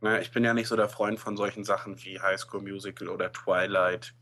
Naja, 0.00 0.20
ich 0.20 0.32
bin 0.32 0.44
ja 0.44 0.54
nicht 0.54 0.68
so 0.68 0.76
der 0.76 0.88
Freund 0.88 1.18
von 1.18 1.36
solchen 1.36 1.64
Sachen 1.64 2.02
wie 2.04 2.20
High 2.20 2.38
School 2.38 2.62
Musical 2.62 3.08
oder 3.08 3.32
Twilight, 3.32 4.14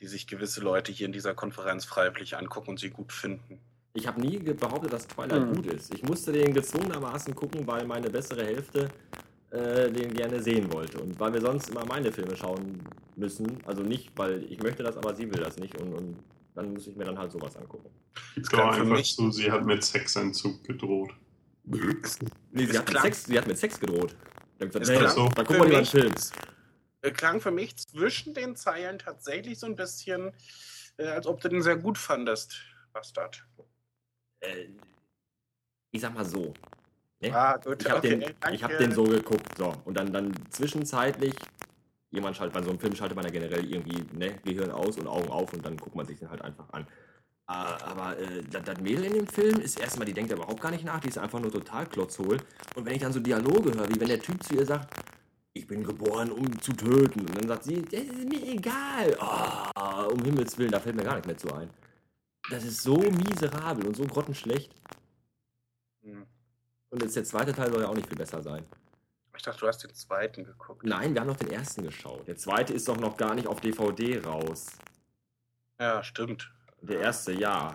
die 0.00 0.06
sich 0.06 0.26
gewisse 0.26 0.60
Leute 0.60 0.90
hier 0.90 1.06
in 1.06 1.12
dieser 1.12 1.34
Konferenz 1.34 1.84
freiwillig 1.84 2.36
angucken 2.36 2.70
und 2.70 2.80
sie 2.80 2.90
gut 2.90 3.12
finden. 3.12 3.60
Ich 3.98 4.06
habe 4.06 4.20
nie 4.20 4.38
behauptet, 4.38 4.92
dass 4.92 5.08
Twilight 5.08 5.42
Mhm. 5.48 5.54
gut 5.56 5.66
ist. 5.66 5.92
Ich 5.92 6.02
musste 6.04 6.30
den 6.30 6.54
gezwungenermaßen 6.54 7.34
gucken, 7.34 7.66
weil 7.66 7.84
meine 7.84 8.08
bessere 8.08 8.44
Hälfte 8.44 8.88
äh, 9.50 9.90
den 9.90 10.12
gerne 10.14 10.40
sehen 10.42 10.70
wollte. 10.72 11.00
Und 11.00 11.18
weil 11.18 11.32
wir 11.32 11.40
sonst 11.40 11.70
immer 11.70 11.84
meine 11.84 12.12
Filme 12.12 12.36
schauen 12.36 12.80
müssen. 13.16 13.58
Also 13.66 13.82
nicht, 13.82 14.12
weil 14.16 14.44
ich 14.52 14.62
möchte 14.62 14.82
das, 14.82 14.96
aber 14.96 15.14
sie 15.16 15.24
will 15.32 15.40
das 15.42 15.56
nicht. 15.56 15.80
Und, 15.80 15.94
und 15.94 16.16
dann 16.54 16.74
muss 16.74 16.86
ich 16.86 16.94
mir 16.96 17.04
dann 17.06 17.18
halt 17.18 17.32
sowas 17.32 17.56
angucken. 17.56 17.88
Ich 18.36 18.42
klang 18.46 18.68
glaube 18.70 18.82
einfach 18.82 18.96
mich- 18.98 19.16
zu, 19.16 19.30
sie 19.32 19.50
hat 19.50 19.64
mit 19.64 19.82
Sexentzug 19.82 20.62
gedroht. 20.64 21.10
Nee, 21.64 22.66
sie 22.66 22.78
hat, 22.78 22.88
Sex, 23.02 23.24
sie 23.24 23.36
hat 23.38 23.46
mit 23.46 23.58
Sex 23.58 23.80
gedroht. 23.80 24.14
Hab 24.60 24.68
gesagt, 24.68 24.82
Es 24.84 24.88
nee, 24.90 24.98
klang 24.98 25.14
dann 25.34 25.46
gucken 25.46 25.56
wir 25.62 25.64
lieber 25.64 25.76
einen 25.78 25.86
Film. 25.86 26.14
Klang 27.14 27.40
für 27.40 27.50
mich 27.50 27.76
zwischen 27.78 28.34
den 28.34 28.54
Zeilen 28.54 28.98
tatsächlich 28.98 29.58
so 29.58 29.66
ein 29.66 29.76
bisschen, 29.76 30.32
äh, 30.98 31.06
als 31.06 31.26
ob 31.26 31.40
du 31.40 31.48
den 31.48 31.62
sehr 31.62 31.76
gut 31.76 31.96
fandest, 31.98 32.54
Bastard. 32.92 33.44
Äh, 34.40 34.66
ich 35.90 36.00
sag 36.00 36.14
mal 36.14 36.24
so. 36.24 36.54
Ne? 37.20 37.34
Ah, 37.34 37.56
gut, 37.56 37.82
Ich 37.82 37.88
habe 37.88 37.98
okay, 37.98 38.16
den, 38.16 38.54
ich 38.54 38.62
hab 38.62 38.78
den 38.78 38.92
so 38.92 39.04
geguckt. 39.04 39.56
So. 39.56 39.74
Und 39.84 39.96
dann, 39.96 40.12
dann 40.12 40.32
zwischenzeitlich, 40.50 41.34
jemand 42.10 42.36
schaltet 42.36 42.54
bei 42.54 42.62
so 42.62 42.70
einem 42.70 42.78
Film, 42.78 42.94
schaltet 42.94 43.16
man 43.16 43.24
ja 43.24 43.30
generell 43.30 43.64
irgendwie 43.64 44.04
ne, 44.16 44.38
Gehirn 44.44 44.70
aus 44.70 44.98
und 44.98 45.06
Augen 45.06 45.28
auf 45.28 45.52
und 45.52 45.64
dann 45.64 45.76
guckt 45.76 45.96
man 45.96 46.06
sich 46.06 46.18
den 46.18 46.30
halt 46.30 46.42
einfach 46.42 46.68
an. 46.72 46.86
Ah, 47.46 47.78
Aber 47.82 48.18
äh, 48.18 48.42
das, 48.50 48.62
das 48.64 48.80
Mädel 48.80 49.04
in 49.04 49.14
dem 49.14 49.26
Film 49.26 49.58
ist 49.60 49.80
erstmal, 49.80 50.04
die 50.06 50.12
denkt 50.12 50.30
überhaupt 50.30 50.60
gar 50.60 50.70
nicht 50.70 50.84
nach, 50.84 51.00
die 51.00 51.08
ist 51.08 51.18
einfach 51.18 51.40
nur 51.40 51.50
total 51.50 51.86
klotzhohl. 51.86 52.36
Und 52.76 52.84
wenn 52.84 52.94
ich 52.94 53.00
dann 53.00 53.12
so 53.12 53.20
Dialoge 53.20 53.72
höre, 53.72 53.88
wie 53.88 53.98
wenn 53.98 54.08
der 54.08 54.20
Typ 54.20 54.42
zu 54.42 54.54
ihr 54.54 54.66
sagt, 54.66 54.94
ich 55.54 55.66
bin 55.66 55.82
geboren, 55.82 56.30
um 56.30 56.60
zu 56.60 56.72
töten. 56.72 57.20
Und 57.20 57.36
dann 57.40 57.48
sagt 57.48 57.64
sie, 57.64 57.82
das 57.82 58.02
ist 58.02 58.28
mir 58.28 58.42
egal. 58.46 59.16
Ah, 59.18 60.04
um 60.04 60.22
Himmels 60.22 60.56
Willen, 60.58 60.70
da 60.70 60.78
fällt 60.78 60.94
mir 60.94 61.02
gar 61.02 61.16
nicht 61.16 61.26
mehr 61.26 61.36
zu 61.38 61.52
ein. 61.52 61.70
Das 62.50 62.64
ist 62.64 62.82
so 62.82 62.96
miserabel 62.96 63.86
und 63.86 63.96
so 63.96 64.04
grottenschlecht. 64.04 64.72
Hm. 66.02 66.26
Und 66.90 67.02
jetzt 67.02 67.16
der 67.16 67.24
zweite 67.24 67.52
Teil 67.52 67.70
soll 67.70 67.82
ja 67.82 67.88
auch 67.88 67.94
nicht 67.94 68.08
viel 68.08 68.16
besser 68.16 68.42
sein. 68.42 68.64
Ich 69.36 69.42
dachte, 69.42 69.60
du 69.60 69.68
hast 69.68 69.84
den 69.84 69.94
zweiten 69.94 70.44
geguckt. 70.44 70.82
Nein, 70.84 71.14
wir 71.14 71.20
haben 71.20 71.28
noch 71.28 71.36
den 71.36 71.50
ersten 71.50 71.82
geschaut. 71.82 72.26
Der 72.26 72.36
zweite 72.36 72.72
ist 72.72 72.88
doch 72.88 72.96
noch 72.96 73.16
gar 73.16 73.34
nicht 73.34 73.46
auf 73.46 73.60
DVD 73.60 74.20
raus. 74.24 74.66
Ja, 75.78 76.02
stimmt. 76.02 76.50
Der 76.80 77.00
erste, 77.00 77.32
ja. 77.32 77.72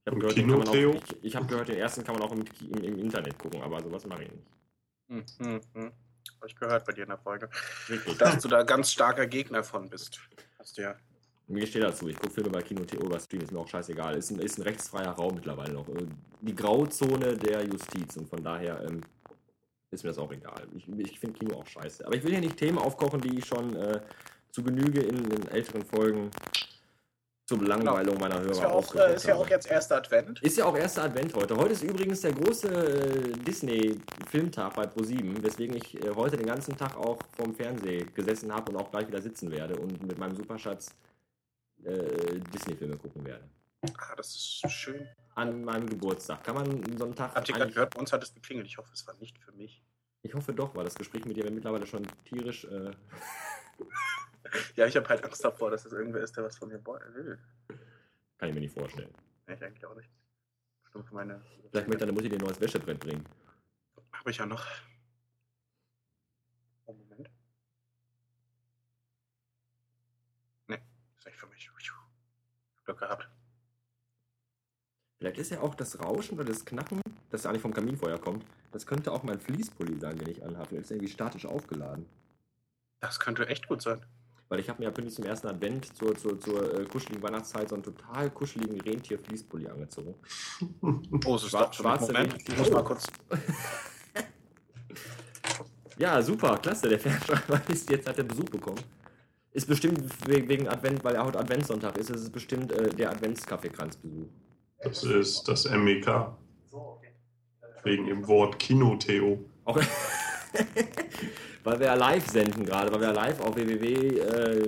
Ich 0.00 0.10
habe 0.10 0.18
gehört, 0.18 0.36
den 0.36 0.48
Kino, 0.48 0.62
auch, 0.62 0.74
ich, 0.74 1.24
ich 1.24 1.36
hab 1.36 1.48
gehört, 1.48 1.68
den 1.68 1.76
ersten 1.76 2.04
kann 2.04 2.14
man 2.14 2.22
auch 2.22 2.32
im, 2.32 2.44
im, 2.60 2.84
im 2.84 2.98
Internet 2.98 3.38
gucken, 3.38 3.62
aber 3.62 3.82
sowas 3.82 4.06
mache 4.06 4.24
ich 4.24 4.32
nicht. 4.32 4.46
Hm, 5.08 5.24
hm, 5.38 5.60
hm. 5.74 5.92
Hab 6.40 6.48
ich 6.48 6.56
gehört 6.56 6.84
bei 6.86 6.92
dir 6.92 7.02
in 7.02 7.08
der 7.08 7.18
Folge. 7.18 7.50
Richtig. 7.88 8.18
Dass 8.18 8.42
du 8.42 8.48
da 8.48 8.62
ganz 8.62 8.90
starker 8.90 9.26
Gegner 9.26 9.62
von 9.62 9.88
bist. 9.88 10.20
Hast 10.58 10.78
du 10.78 10.82
ja. 10.82 10.96
Mir 11.46 11.66
steht 11.66 11.82
dazu, 11.82 12.08
ich 12.08 12.16
gucke 12.16 12.32
Filme 12.32 12.50
bei 12.50 12.62
Kino 12.62 12.84
TO 12.84 13.04
über 13.04 13.20
Stream, 13.20 13.42
ist 13.42 13.52
mir 13.52 13.58
auch 13.58 13.68
scheißegal. 13.68 14.16
Ist 14.16 14.30
ein, 14.30 14.38
ist 14.38 14.58
ein 14.58 14.62
rechtsfreier 14.62 15.10
Raum 15.10 15.34
mittlerweile 15.34 15.74
noch. 15.74 15.88
Äh, 15.88 16.06
Die 16.40 16.54
Grauzone 16.54 17.36
der 17.36 17.64
Justiz 17.64 18.16
und 18.16 18.28
von 18.28 18.42
daher 18.42 18.82
ähm, 18.88 19.02
ist 19.90 20.04
mir 20.04 20.10
das 20.10 20.18
auch 20.18 20.32
egal. 20.32 20.66
Ich, 20.74 20.88
ich 20.88 21.20
finde 21.20 21.38
Kino 21.38 21.56
auch 21.56 21.66
scheiße. 21.66 22.06
Aber 22.06 22.16
ich 22.16 22.22
will 22.24 22.32
hier 22.32 22.40
nicht 22.40 22.56
Themen 22.56 22.78
aufkochen, 22.78 23.20
die 23.20 23.38
ich 23.38 23.44
schon 23.44 23.76
äh, 23.76 24.00
zu 24.50 24.62
Genüge 24.62 25.02
in 25.02 25.28
den 25.28 25.48
älteren 25.48 25.84
Folgen 25.84 26.30
zur 27.46 27.58
Belangweilung 27.58 28.18
meiner 28.18 28.40
Hörer 28.40 28.50
Ist 28.50 28.60
ja, 28.60 28.70
auch, 28.70 28.94
äh, 28.94 29.14
ist 29.14 29.26
ja 29.26 29.34
auch 29.34 29.48
jetzt 29.48 29.70
erster 29.70 29.96
Advent. 29.96 30.40
Ist 30.42 30.56
ja 30.56 30.64
auch 30.64 30.76
erster 30.76 31.04
Advent 31.04 31.34
heute. 31.34 31.56
Heute 31.56 31.72
ist 31.72 31.82
übrigens 31.82 32.22
der 32.22 32.32
große 32.32 32.68
äh, 32.68 33.32
Disney-Filmtag 33.46 34.74
bei 34.74 34.86
ProSieben, 34.86 35.42
weswegen 35.42 35.76
ich 35.76 36.02
äh, 36.02 36.10
heute 36.14 36.38
den 36.38 36.46
ganzen 36.46 36.74
Tag 36.74 36.96
auch 36.96 37.18
vorm 37.36 37.54
Fernseher 37.54 38.06
gesessen 38.14 38.50
habe 38.50 38.72
und 38.72 38.78
auch 38.78 38.90
gleich 38.90 39.08
wieder 39.08 39.20
sitzen 39.20 39.50
werde 39.50 39.76
und 39.76 40.02
mit 40.06 40.16
meinem 40.16 40.36
Superschatz 40.36 40.94
äh, 41.84 42.40
Disney-Filme 42.52 42.96
gucken 42.96 43.24
werde. 43.24 43.48
Ah, 43.98 44.14
das 44.16 44.28
ist 44.34 44.70
schön. 44.70 45.06
An 45.34 45.64
meinem 45.64 45.88
Geburtstag. 45.88 46.42
Kann 46.44 46.54
man 46.54 46.96
so 46.98 47.04
einen 47.04 47.14
Tag. 47.14 47.34
Habt 47.34 47.48
ihr 47.48 47.54
gerade 47.54 47.72
gehört? 47.72 47.94
Bei 47.94 48.00
uns 48.00 48.12
hat 48.12 48.22
es 48.22 48.32
geklingelt. 48.32 48.66
Ich 48.66 48.78
hoffe, 48.78 48.90
es 48.92 49.06
war 49.06 49.14
nicht 49.16 49.38
für 49.38 49.52
mich. 49.52 49.82
Ich 50.22 50.34
hoffe 50.34 50.54
doch, 50.54 50.74
weil 50.74 50.84
das 50.84 50.94
Gespräch 50.94 51.24
mit 51.26 51.36
dir 51.36 51.50
mittlerweile 51.50 51.86
schon 51.86 52.06
tierisch. 52.24 52.64
Äh, 52.64 52.92
Ja, 54.76 54.86
ich 54.86 54.96
habe 54.96 55.08
halt 55.08 55.24
Angst 55.24 55.44
davor, 55.44 55.70
dass 55.70 55.84
es 55.84 55.92
irgendwer 55.92 56.22
ist, 56.22 56.36
der 56.36 56.44
was 56.44 56.56
von 56.58 56.68
mir 56.68 56.84
will. 56.84 57.38
kann 58.38 58.48
ich 58.48 58.54
mir 58.54 58.60
nicht 58.60 58.74
vorstellen. 58.74 59.12
Nee, 59.46 59.54
ich 59.54 59.64
eigentlich 59.64 59.86
auch 59.86 59.94
nicht. 59.94 60.08
Für 60.92 61.02
meine. 61.14 61.42
Vielleicht 61.70 61.88
möchte 61.88 62.00
deine 62.06 62.12
Mutter 62.12 62.28
dir 62.28 62.36
ein 62.36 62.44
neues 62.44 62.60
Wäschebrett 62.60 63.00
bringen. 63.00 63.24
Habe 64.12 64.30
ich 64.30 64.36
ja 64.36 64.46
noch. 64.46 64.64
Oh, 66.86 66.92
Moment. 66.92 67.28
Nee, 70.68 70.78
ist 71.24 71.32
nicht 71.32 71.40
für 71.40 71.46
mich. 71.74 71.90
Glück 72.84 72.98
gehabt. 72.98 73.28
Vielleicht 75.18 75.38
ist 75.38 75.50
ja 75.50 75.60
auch 75.60 75.74
das 75.74 76.00
Rauschen 76.00 76.34
oder 76.38 76.44
das 76.44 76.64
Knacken, 76.64 77.00
das 77.30 77.46
eigentlich 77.46 77.62
vom 77.62 77.72
Kaminfeuer 77.72 78.18
kommt, 78.18 78.44
das 78.72 78.86
könnte 78.86 79.10
auch 79.12 79.22
mein 79.22 79.40
Fließpulli 79.40 79.98
sein, 79.98 80.18
den 80.18 80.28
ich 80.28 80.44
anhabe. 80.44 80.70
Der 80.70 80.80
ist 80.80 80.90
irgendwie 80.90 81.08
statisch 81.10 81.46
aufgeladen. 81.46 82.06
Das 83.00 83.20
könnte 83.20 83.46
echt 83.48 83.68
gut 83.68 83.80
sein. 83.80 84.04
Weil 84.48 84.60
ich 84.60 84.68
habe 84.68 84.80
mir 84.80 84.86
ja 84.86 84.90
pünktlich 84.90 85.14
zum 85.14 85.24
ersten 85.24 85.46
Advent 85.46 85.96
zur, 85.96 86.14
zur, 86.16 86.38
zur 86.38 86.78
äh, 86.80 86.84
kuscheligen 86.84 87.22
Weihnachtszeit 87.22 87.68
so 87.70 87.76
einen 87.76 87.84
total 87.84 88.30
kuscheligen 88.30 88.78
Rentier-Fließpulli 88.80 89.68
angezogen. 89.68 90.14
Oh, 91.24 91.36
es 91.36 91.44
ist 91.44 91.50
Schwar- 91.50 91.72
schwarze 91.72 92.12
Moment, 92.12 92.36
ich 92.46 92.56
muss 92.58 92.70
mal 92.70 92.84
kurz. 92.84 93.06
Ja, 95.96 96.20
super, 96.20 96.58
klasse. 96.58 96.88
Der 96.88 96.98
Fernschreiber 96.98 97.62
ist 97.68 97.88
jetzt 97.88 98.08
hat 98.08 98.18
er 98.18 98.24
Besuch 98.24 98.46
bekommen. 98.46 98.80
Ist 99.54 99.66
bestimmt 99.68 100.02
we- 100.28 100.46
wegen 100.48 100.68
Advent, 100.68 101.02
weil 101.04 101.14
er 101.14 101.24
heute 101.24 101.38
Adventssonntag 101.38 101.96
ist, 101.96 102.10
ist 102.10 102.22
es 102.22 102.30
bestimmt 102.30 102.72
äh, 102.72 102.90
der 102.90 103.10
Adventskaffeekranzbesuch. 103.10 104.26
Das 104.82 105.02
ist 105.04 105.44
das 105.44 105.70
MEK. 105.70 106.06
Wegen 107.84 108.06
dem 108.06 108.26
Wort 108.26 108.58
Kino-Theo. 108.58 109.38
Auch 109.64 109.78
weil 111.64 111.78
wir 111.80 111.86
ja 111.86 111.94
live 111.94 112.26
senden 112.28 112.66
gerade, 112.66 112.92
weil 112.92 113.00
wir 113.00 113.08
ja 113.08 113.14
live 113.14 113.40
auf 113.40 113.54
www 113.54 114.18
äh, 114.18 114.66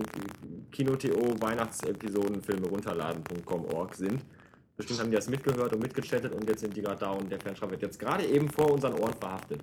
Weihnachtsepisodenfilme 1.40 2.68
runterladen.com.org 2.68 3.94
sind. 3.94 4.24
Bestimmt 4.76 5.00
haben 5.00 5.10
die 5.10 5.16
das 5.16 5.28
mitgehört 5.28 5.72
und 5.72 5.82
mitgechattet 5.82 6.32
und 6.32 6.48
jetzt 6.48 6.60
sind 6.60 6.76
die 6.76 6.82
gerade 6.82 7.00
da 7.00 7.10
und 7.10 7.30
der 7.30 7.40
Fernschreiber 7.40 7.72
wird 7.72 7.82
jetzt 7.82 7.98
gerade 7.98 8.24
eben 8.24 8.48
vor 8.50 8.70
unseren 8.70 8.94
Ohren 8.94 9.14
verhaftet. 9.14 9.62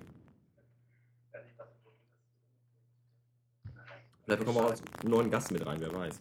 Vielleicht 4.24 4.40
bekommen 4.40 4.58
wir 4.58 4.64
auch 4.66 4.70
einen 5.02 5.10
neuen 5.10 5.30
Gast 5.30 5.50
mit 5.50 5.64
rein, 5.66 5.80
wer 5.80 5.92
weiß. 5.92 6.18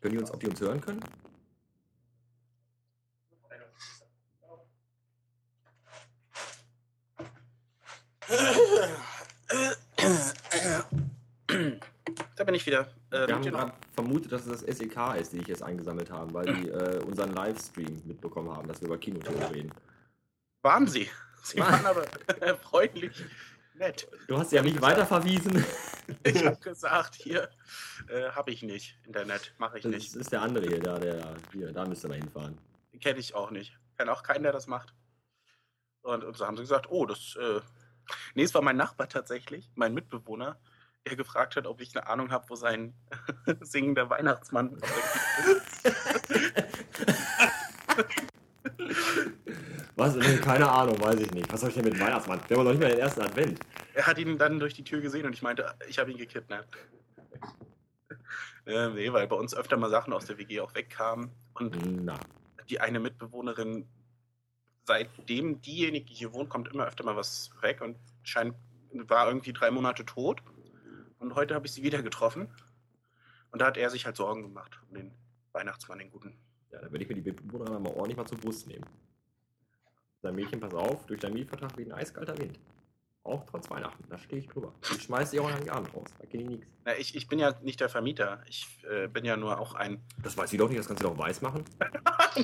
Können 0.00 0.12
die 0.14 0.18
uns, 0.18 0.30
ob 0.30 0.40
die 0.40 0.48
uns 0.48 0.60
hören 0.60 0.80
können? 0.80 1.00
Da 12.36 12.44
bin 12.44 12.54
ich 12.54 12.66
wieder. 12.66 12.88
Äh, 13.10 13.26
Wir 13.28 13.34
haben 13.34 13.34
mit 13.36 13.44
dir 13.46 13.52
noch- 13.52 13.58
gerade 13.60 13.72
vermutet, 13.94 14.32
dass 14.32 14.46
es 14.46 14.62
das 14.64 14.76
SEK 14.78 14.96
ist, 15.20 15.32
die 15.32 15.38
ich 15.38 15.46
jetzt 15.46 15.62
eingesammelt 15.62 16.10
haben, 16.10 16.32
weil 16.34 16.46
die 16.46 16.68
äh, 16.68 16.98
unseren 17.04 17.32
Livestream 17.34 18.02
mitbekommen 18.04 18.50
haben, 18.54 18.68
dass 18.68 18.80
wir 18.80 18.88
über 18.88 18.98
Kinotheorie 18.98 19.44
reden. 19.54 19.70
waren 20.62 20.86
sie. 20.86 21.08
Sie 21.42 21.58
waren 21.60 21.86
aber 21.86 22.04
freundlich 22.62 23.24
nett. 23.78 24.08
Du 24.28 24.38
hast 24.38 24.52
ja 24.52 24.62
nicht 24.62 24.80
weiterverwiesen. 24.80 25.64
Ich 26.22 26.46
habe 26.46 26.56
gesagt, 26.60 27.16
hier 27.16 27.50
äh, 28.08 28.30
habe 28.30 28.52
ich 28.52 28.62
nicht. 28.62 28.96
Internet 29.04 29.52
mache 29.58 29.78
ich 29.78 29.82
Das 29.82 29.90
nicht. 29.90 30.14
ist 30.14 30.30
der 30.30 30.40
andere 30.40 30.64
hier, 30.68 30.78
da, 30.78 31.00
der, 31.00 31.34
hier, 31.52 31.72
da 31.72 31.84
müsste 31.84 32.06
man 32.06 32.18
hinfahren. 32.20 32.56
Kenne 33.00 33.18
ich 33.18 33.34
auch 33.34 33.50
nicht. 33.50 33.76
Kenne 33.98 34.12
auch 34.12 34.22
keinen, 34.22 34.44
der 34.44 34.52
das 34.52 34.68
macht. 34.68 34.94
Und, 36.02 36.22
und 36.22 36.36
so 36.36 36.46
haben 36.46 36.56
sie 36.56 36.62
gesagt, 36.62 36.88
oh, 36.90 37.06
das. 37.06 37.34
Äh... 37.34 37.60
Nee, 38.36 38.44
es 38.44 38.54
war 38.54 38.62
mein 38.62 38.76
Nachbar 38.76 39.08
tatsächlich, 39.08 39.68
mein 39.74 39.94
Mitbewohner, 39.94 40.60
der 41.06 41.16
gefragt 41.16 41.56
hat, 41.56 41.66
ob 41.66 41.80
ich 41.80 41.96
eine 41.96 42.06
Ahnung 42.06 42.30
habe, 42.30 42.48
wo 42.50 42.54
sein 42.54 42.94
singender 43.62 44.08
Weihnachtsmann 44.08 44.80
Was? 49.96 50.14
Keine 50.42 50.70
Ahnung, 50.70 51.00
weiß 51.00 51.20
ich 51.20 51.30
nicht. 51.32 51.50
Was 51.52 51.60
soll 51.60 51.70
ich 51.70 51.74
denn 51.74 51.84
mit 51.84 51.94
dem 51.94 52.00
Weihnachtsmann? 52.00 52.40
Wir 52.48 52.56
haben 52.56 52.64
noch 52.64 52.72
nicht 52.72 52.82
mal 52.82 52.90
den 52.90 52.98
ersten 52.98 53.22
Advent. 53.22 53.60
Er 53.94 54.06
hat 54.06 54.18
ihn 54.18 54.36
dann 54.38 54.58
durch 54.60 54.74
die 54.74 54.84
Tür 54.84 55.00
gesehen 55.00 55.24
und 55.26 55.32
ich 55.32 55.42
meinte, 55.42 55.74
ich 55.88 55.98
habe 55.98 56.10
ihn 56.10 56.18
gekidnappt. 56.18 56.76
äh, 58.66 58.90
nee, 58.90 59.10
weil 59.12 59.26
bei 59.26 59.36
uns 59.36 59.54
öfter 59.54 59.76
mal 59.78 59.88
Sachen 59.90 60.12
aus 60.12 60.26
der 60.26 60.36
WG 60.38 60.60
auch 60.60 60.74
wegkamen 60.74 61.30
und 61.54 62.04
Na, 62.04 62.20
die 62.68 62.78
eine 62.80 63.00
Mitbewohnerin, 63.00 63.88
seitdem 64.84 65.62
diejenige 65.62 66.12
hier 66.12 66.32
wohnt, 66.34 66.50
kommt 66.50 66.68
immer 66.68 66.86
öfter 66.86 67.04
mal 67.04 67.16
was 67.16 67.50
weg 67.62 67.80
und 67.80 67.96
scheint, 68.22 68.54
war 68.92 69.28
irgendwie 69.28 69.52
drei 69.54 69.70
Monate 69.70 70.04
tot. 70.04 70.42
Und 71.18 71.34
heute 71.34 71.54
habe 71.54 71.66
ich 71.66 71.72
sie 71.72 71.82
wieder 71.82 72.02
getroffen. 72.02 72.48
Und 73.50 73.62
da 73.62 73.66
hat 73.66 73.78
er 73.78 73.88
sich 73.88 74.04
halt 74.04 74.16
Sorgen 74.16 74.42
gemacht 74.42 74.78
um 74.90 74.94
den 74.96 75.12
Weihnachtsmann, 75.52 75.98
den 75.98 76.10
guten. 76.10 76.36
ja, 76.70 76.80
dann 76.82 76.90
würde 76.92 77.04
ich 77.04 77.08
mir 77.08 77.14
die 77.14 77.22
Mitbewohnerin 77.22 77.82
mal 77.82 77.92
ordentlich 77.92 78.18
mal 78.18 78.26
zur 78.26 78.36
Brust 78.36 78.66
nehmen. 78.66 78.84
Dein 80.22 80.34
Mädchen, 80.34 80.60
pass 80.60 80.74
auf, 80.74 81.06
durch 81.06 81.20
deinen 81.20 81.34
Mietvertrag 81.34 81.76
wie 81.76 81.84
ein 81.84 81.92
eiskalter 81.92 82.36
Wind. 82.38 82.58
Auch 83.26 83.44
trotz 83.50 83.68
Weihnachten, 83.70 84.04
da 84.08 84.18
stehe 84.18 84.40
ich 84.40 84.46
drüber. 84.46 84.72
Ich 84.82 85.02
schmeiß 85.02 85.32
die 85.32 85.40
auch 85.40 85.50
an 85.50 85.58
den 85.58 85.70
Abend 85.70 85.92
raus, 85.92 86.06
da 86.16 86.24
ich 86.30 86.32
nichts. 86.32 86.66
Na, 86.84 86.96
ich, 86.96 87.16
ich 87.16 87.26
bin 87.26 87.40
ja 87.40 87.56
nicht 87.62 87.80
der 87.80 87.88
Vermieter. 87.88 88.40
Ich 88.48 88.68
äh, 88.88 89.08
bin 89.08 89.24
ja 89.24 89.36
nur 89.36 89.58
auch 89.58 89.74
ein. 89.74 90.00
Das 90.22 90.36
weiß 90.36 90.50
sie 90.50 90.56
doch 90.56 90.68
nicht, 90.68 90.78
das 90.78 90.86
kannst 90.86 91.02
du 91.02 91.08
doch 91.08 91.18
weiß 91.18 91.42
machen. 91.42 91.64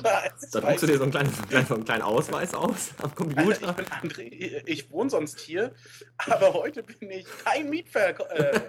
da 0.03 0.23
Da 0.51 0.59
druckst 0.59 0.83
du 0.83 0.87
dir 0.87 0.97
so 0.97 1.03
einen 1.03 1.11
kleinen, 1.11 1.31
so 1.67 1.75
einen 1.75 1.85
kleinen, 1.85 2.01
Ausweis 2.01 2.53
aus 2.53 2.91
am 2.97 3.05
Alter, 3.05 3.15
Computer. 3.15 3.69
ich 3.69 3.75
bin 3.75 3.85
André, 3.85 4.63
ich 4.65 4.91
wohne 4.91 5.09
sonst 5.09 5.39
hier, 5.39 5.73
aber 6.17 6.53
heute 6.53 6.83
bin 6.83 7.09
ich 7.11 7.25
kein 7.45 7.69
Mietverkäufer. 7.69 8.53
Äh. 8.53 8.61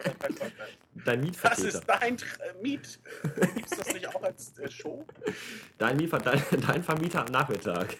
Dein 1.04 1.18
das 1.18 1.26
Mietvertreter. 1.26 1.68
ist 1.68 1.84
dein 1.88 2.16
äh, 2.16 2.62
Miet. 2.62 3.00
Gibt 3.56 3.72
es 3.72 3.78
das 3.78 3.92
nicht 3.92 4.06
auch 4.14 4.22
als 4.22 4.56
äh, 4.58 4.70
Show? 4.70 5.04
Dein, 5.78 5.96
Mietver 5.96 6.18
dein, 6.18 6.40
dein 6.64 6.84
Vermieter 6.84 7.22
am 7.22 7.32
Nachmittag. 7.32 7.96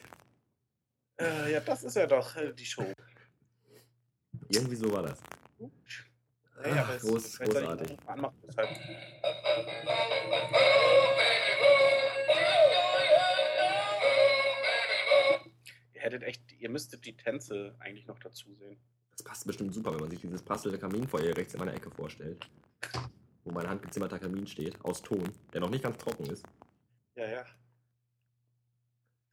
Äh, 1.20 1.52
ja, 1.52 1.60
das 1.60 1.84
ist 1.84 1.96
ja 1.96 2.06
doch 2.06 2.34
äh, 2.36 2.52
die 2.52 2.64
Show. 2.66 2.84
Irgendwie 4.48 4.76
so 4.76 4.90
war 4.92 5.02
das. 5.02 5.18
Ja, 5.58 6.74
ja, 6.76 6.82
aber 6.84 6.94
es- 6.96 7.02
Groß, 7.02 7.26
ich 7.26 7.38
großartig. 7.38 7.90
ihn 7.92 7.98
Anmachen, 8.06 8.36
deshalb. 8.46 8.68
Ihr 15.94 16.00
hättet 16.00 16.22
echt, 16.22 16.42
ihr 16.58 16.68
müsstet 16.70 17.04
die 17.06 17.16
Tänze 17.16 17.74
eigentlich 17.78 18.06
noch 18.06 18.18
dazu 18.18 18.52
sehen. 18.54 18.76
Das 19.12 19.22
passt 19.22 19.46
bestimmt 19.46 19.72
super, 19.74 19.92
wenn 19.92 20.00
man 20.00 20.10
sich 20.10 20.20
dieses 20.20 20.42
prasselnde 20.42 20.78
Kaminfeuer 20.78 21.36
rechts 21.36 21.54
in 21.54 21.60
meiner 21.60 21.74
Ecke 21.74 21.90
vorstellt. 21.90 22.48
Wo 23.44 23.52
mein 23.52 23.68
handgezimmerter 23.68 24.18
Kamin 24.18 24.46
steht, 24.46 24.82
aus 24.84 25.02
Ton, 25.02 25.30
der 25.52 25.60
noch 25.60 25.70
nicht 25.70 25.84
ganz 25.84 25.98
trocken 25.98 26.26
ist. 26.26 26.44
Ja, 27.14 27.28
ja. 27.28 27.44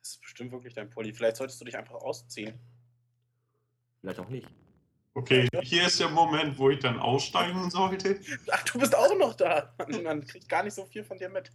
Das 0.01 0.11
ist 0.11 0.21
bestimmt 0.21 0.51
wirklich 0.51 0.73
dein 0.73 0.89
Pulli. 0.89 1.13
Vielleicht 1.13 1.37
solltest 1.37 1.61
du 1.61 1.65
dich 1.65 1.77
einfach 1.77 1.95
ausziehen. 1.95 2.59
Vielleicht 4.01 4.19
auch 4.19 4.29
nicht. 4.29 4.47
Okay, 5.13 5.47
hier 5.63 5.87
ist 5.87 5.99
der 5.99 6.09
Moment, 6.09 6.57
wo 6.57 6.69
ich 6.69 6.79
dann 6.79 6.97
aussteigen 6.97 7.69
sollte. 7.69 8.19
Ach, 8.49 8.63
du 8.63 8.79
bist 8.79 8.95
auch 8.95 9.15
noch 9.17 9.33
da. 9.35 9.73
Man, 9.77 10.03
man 10.03 10.25
kriegt 10.25 10.47
gar 10.47 10.63
nicht 10.63 10.73
so 10.73 10.85
viel 10.85 11.03
von 11.03 11.17
dir 11.17 11.29
mit. 11.29 11.51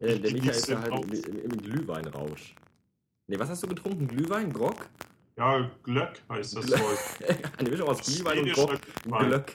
Äh, 0.00 0.18
der 0.18 0.24
Ich 0.24 0.32
Michael 0.32 0.50
ist 0.50 0.68
ja 0.68 0.80
halt 0.80 1.04
im, 1.12 1.40
im, 1.42 1.56
Glühweinrausch. 1.58 2.54
Ne, 3.26 3.38
was 3.38 3.50
hast 3.50 3.62
du 3.62 3.68
getrunken? 3.68 4.08
Glühwein? 4.08 4.52
Grog? 4.52 4.88
Ja, 5.36 5.70
Glöck 5.82 6.22
heißt 6.28 6.56
das 6.56 6.66
Glöck. 6.66 6.80
Zeug. 6.80 7.52
Eine 7.58 7.70
Mischung 7.70 7.88
aus 7.88 8.00
Glühwein 8.00 8.38
und 8.38 8.52
Grog. 8.52 8.80
Glühwein. 9.02 9.28
Glöck. 9.28 9.54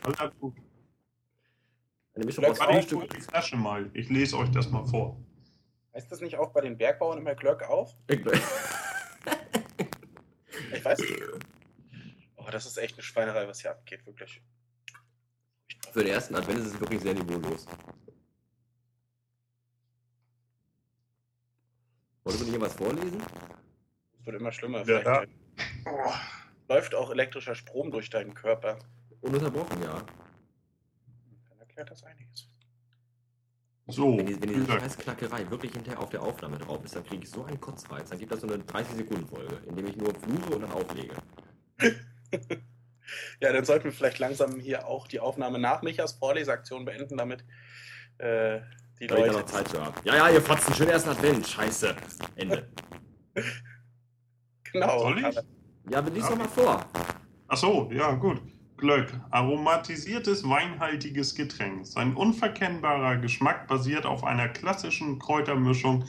Eine 2.14 2.26
Mischung 2.26 2.44
Glöck 2.44 2.62
aus 2.62 2.68
Frühstück. 2.68 3.10
die 3.10 3.22
Flasche 3.22 3.58
mal. 3.58 3.90
Ich 3.94 4.10
lese 4.10 4.38
euch 4.38 4.52
das 4.52 4.70
mal 4.70 4.86
vor. 4.86 5.18
Heißt 6.00 6.10
das 6.14 6.22
nicht 6.22 6.38
auch 6.38 6.54
bei 6.54 6.62
den 6.62 6.78
Bergbauern 6.78 7.18
immer 7.18 7.36
Glöck 7.36 7.62
auf? 7.64 7.94
Ich 8.08 8.26
weiß 10.86 10.98
nicht. 10.98 11.22
Oh, 12.38 12.48
das 12.50 12.66
ist 12.66 12.78
echt 12.78 12.94
eine 12.94 13.04
Schweinerei, 13.04 13.46
was 13.50 13.60
hier 13.60 13.72
abgeht, 13.72 14.06
wirklich. 14.06 14.42
Für 15.92 16.02
den 16.02 16.14
ersten 16.14 16.36
Advent 16.36 16.60
ist 16.60 16.68
es 16.68 16.80
wirklich 16.80 17.02
sehr 17.02 17.14
niveaulos. 17.16 17.66
Wolltest 22.24 22.48
du 22.48 22.50
nicht 22.50 22.62
was 22.62 22.76
vorlesen? 22.76 23.22
Es 24.22 24.26
wird 24.26 24.38
immer 24.38 24.54
schlimmer. 24.54 24.86
Ja. 24.86 25.02
Vielleicht 25.04 25.30
läuft 26.70 26.96
auch 26.96 27.10
elektrischer 27.12 27.56
Strom 27.56 27.92
durch 27.92 28.10
deinen 28.10 28.34
Körper. 28.36 28.80
Ununterbrochen, 29.20 29.84
ja. 29.84 30.02
Dann 31.50 31.60
erklärt 31.60 31.92
das 31.92 32.04
einiges. 32.06 32.48
So, 33.92 34.18
Wenn, 34.18 34.26
die, 34.26 34.42
wenn 34.42 34.50
diese 34.50 34.66
scheiß 34.72 34.98
Knackerei 34.98 35.50
wirklich 35.50 35.72
hinterher 35.74 36.00
auf 36.00 36.10
der 36.10 36.22
Aufnahme 36.22 36.58
drauf 36.60 36.84
ist, 36.86 36.96
dann 36.96 37.04
kriege 37.06 37.24
ich 37.24 37.30
so 37.30 37.44
einen 37.44 37.60
Kotzreiz. 37.60 38.10
Dann 38.10 38.20
gibt 38.20 38.32
das 38.32 38.42
so 38.42 38.48
eine 38.48 38.58
30-Sekunden-Folge, 38.64 39.58
in 39.68 39.76
dem 39.76 39.88
ich 39.88 39.96
nur 39.98 40.14
fluche 40.16 40.56
und 40.56 40.62
dann 40.62 40.72
auflege. 40.72 41.14
Ja, 43.42 43.52
dann 43.52 43.66
sollten 43.66 43.86
wir 43.86 43.92
vielleicht 43.92 44.20
langsam 44.20 44.60
hier 44.60 44.86
auch 44.88 45.08
die 45.08 45.20
Aufnahme 45.20 45.58
nach 45.58 45.82
Michas 45.82 46.12
Vorleseaktion 46.14 46.86
beenden, 46.86 47.18
damit 47.18 47.42
äh, 48.20 48.60
die 49.00 49.02
Weil 49.02 49.02
ich 49.02 49.08
da 49.10 49.16
Leute. 49.16 49.32
noch 49.34 49.46
Zeit 49.46 49.68
für 49.70 49.84
habe. 49.84 50.00
Ja, 50.04 50.16
ja, 50.16 50.30
ihr 50.30 50.42
Fotzen, 50.42 50.76
schönen 50.76 50.92
ersten 50.92 51.10
Advent. 51.10 51.48
Scheiße. 51.48 51.96
Ende. 52.36 52.70
Genau. 54.72 55.00
Soll 55.00 55.18
ich? 55.18 55.26
aber- 55.26 55.44
Ja, 55.90 56.00
lies 56.02 56.28
doch 56.28 56.38
mal 56.38 56.48
vor. 56.48 56.86
Ach 57.48 57.58
so, 57.58 57.90
ja, 57.92 58.12
gut. 58.12 58.40
Glöck. 58.80 59.14
Aromatisiertes, 59.30 60.48
weinhaltiges 60.48 61.36
Getränk. 61.36 61.86
Sein 61.86 62.16
unverkennbarer 62.16 63.18
Geschmack 63.18 63.68
basiert 63.68 64.06
auf 64.06 64.24
einer 64.24 64.48
klassischen 64.48 65.20
Kräutermischung, 65.20 66.06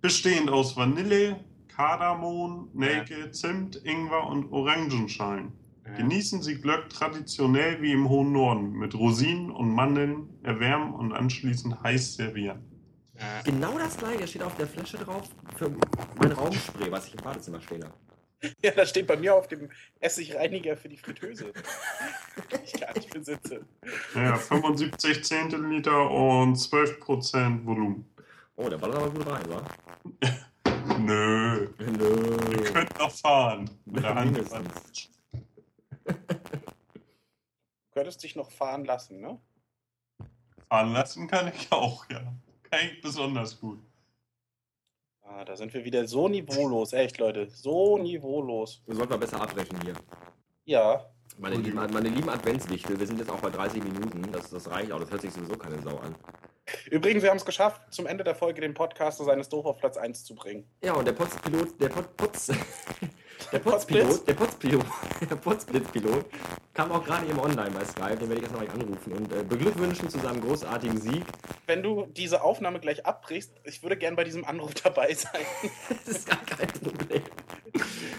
bestehend 0.00 0.50
aus 0.50 0.76
Vanille, 0.76 1.44
Kardamom, 1.68 2.68
Nelke, 2.72 3.30
Zimt, 3.32 3.76
Ingwer 3.84 4.26
und 4.26 4.52
Orangenschalen. 4.52 5.52
Genießen 5.96 6.42
Sie 6.42 6.60
Glöck 6.60 6.88
traditionell 6.88 7.82
wie 7.82 7.92
im 7.92 8.08
hohen 8.08 8.32
Norden, 8.32 8.72
mit 8.72 8.94
Rosinen 8.94 9.50
und 9.50 9.74
Mandeln, 9.74 10.28
erwärmen 10.42 10.94
und 10.94 11.12
anschließend 11.12 11.82
heiß 11.82 12.14
servieren. 12.14 12.60
Genau 13.44 13.76
das 13.76 13.96
gleiche 13.96 14.26
steht 14.26 14.42
auf 14.42 14.56
der 14.56 14.66
Flasche 14.66 14.98
drauf 14.98 15.28
für 15.56 15.70
mein 16.20 16.32
Raumspray, 16.32 16.90
was 16.90 17.08
ich 17.08 17.14
im 17.14 17.24
Badezimmer 17.24 17.60
stehen 17.60 17.82
habe. 17.84 17.94
Ja, 18.62 18.70
das 18.72 18.90
steht 18.90 19.06
bei 19.06 19.16
mir 19.16 19.34
auf 19.34 19.48
dem 19.48 19.70
Essigreiniger 20.00 20.76
für 20.76 20.88
die 20.88 20.96
Fritteuse. 20.96 21.52
ich 22.64 22.72
gar 22.80 22.94
nicht 22.94 23.10
besitze. 23.12 23.66
Ja, 24.14 24.36
75 24.36 25.24
Zentiliter 25.24 26.10
und 26.10 26.56
12% 26.56 27.64
Volumen. 27.64 28.08
Oh, 28.56 28.68
der 28.68 28.78
ballert 28.78 28.98
aber 28.98 29.10
gut 29.10 29.26
rein, 29.26 29.42
wa? 29.48 29.64
Nö. 30.98 31.68
Nö. 31.78 32.36
Ihr 32.50 32.72
könnt 32.72 32.98
noch 32.98 33.10
fahren. 33.10 33.70
Mit 33.86 34.04
der 34.04 34.14
Hand. 34.14 34.36
Du 34.36 36.14
könntest 37.92 38.22
dich 38.22 38.36
noch 38.36 38.50
fahren 38.50 38.84
lassen, 38.84 39.20
ne? 39.20 39.40
Fahren 40.68 40.92
lassen 40.92 41.26
kann 41.26 41.48
ich 41.48 41.70
auch, 41.72 42.08
ja. 42.10 42.20
Kann 42.70 42.80
ich 42.86 43.00
besonders 43.00 43.58
gut. 43.58 43.80
Ah, 45.32 45.44
da 45.44 45.56
sind 45.56 45.72
wir 45.72 45.84
wieder 45.84 46.06
so 46.08 46.28
niveaulos, 46.28 46.92
echt, 46.92 47.18
Leute. 47.18 47.48
So 47.50 47.96
niveaulos. 47.98 48.82
Wir 48.86 48.96
sollten 48.96 49.12
mal 49.12 49.18
besser 49.18 49.40
abbrechen 49.40 49.78
hier. 49.82 49.94
Ja. 50.64 51.06
Meine 51.38 51.54
lieben, 51.56 51.76
meine 51.76 52.08
lieben 52.08 52.28
Adventswichtel, 52.28 52.98
wir 52.98 53.06
sind 53.06 53.18
jetzt 53.20 53.30
auch 53.30 53.38
bei 53.38 53.50
30 53.50 53.82
Minuten. 53.84 54.22
Das, 54.32 54.50
das 54.50 54.68
reicht 54.68 54.90
auch, 54.90 54.98
das 54.98 55.10
hört 55.10 55.20
sich 55.20 55.32
sowieso 55.32 55.56
keine 55.56 55.80
Sau 55.82 55.96
an. 55.98 56.16
Übrigens, 56.90 57.22
wir 57.22 57.30
haben 57.30 57.36
es 57.36 57.44
geschafft, 57.44 57.80
zum 57.90 58.06
Ende 58.06 58.24
der 58.24 58.34
Folge 58.34 58.60
den 58.60 58.74
Podcaster 58.74 59.24
seines 59.24 59.48
Doof 59.48 59.66
auf 59.66 59.78
Platz 59.78 59.96
1 59.96 60.24
zu 60.24 60.34
bringen. 60.34 60.68
Ja, 60.82 60.94
und 60.94 61.06
der 61.06 61.12
Potzpilot, 61.12 61.80
der 61.80 61.88
Pot, 61.88 62.16
Potz, 62.16 62.46
der? 63.52 63.58
Potzpilot, 63.58 64.26
der 64.26 64.34
Potzpilot, 64.34 64.84
der 65.30 65.36
Potzblitzpilot 65.36 66.26
kam 66.74 66.92
auch 66.92 67.04
gerade 67.04 67.26
eben 67.26 67.38
online 67.38 67.70
bei 67.70 67.84
Skype, 67.84 68.16
den 68.16 68.28
werde 68.28 68.36
ich 68.36 68.42
jetzt 68.42 68.52
noch 68.52 68.60
mal 68.60 68.70
anrufen 68.70 69.12
und 69.12 69.32
äh, 69.32 69.42
beglückwünschen 69.42 70.08
zu 70.08 70.18
seinem 70.18 70.40
großartigen 70.40 71.00
Sieg. 71.00 71.24
Wenn 71.66 71.82
du 71.82 72.06
diese 72.06 72.42
Aufnahme 72.42 72.80
gleich 72.80 73.04
abbrichst, 73.04 73.52
ich 73.64 73.82
würde 73.82 73.96
gern 73.96 74.16
bei 74.16 74.24
diesem 74.24 74.44
Anruf 74.44 74.74
dabei 74.82 75.12
sein. 75.14 75.42
Das 75.88 76.16
ist 76.16 76.28
gar 76.28 76.38
kein 76.44 76.68
Problem. 76.68 77.22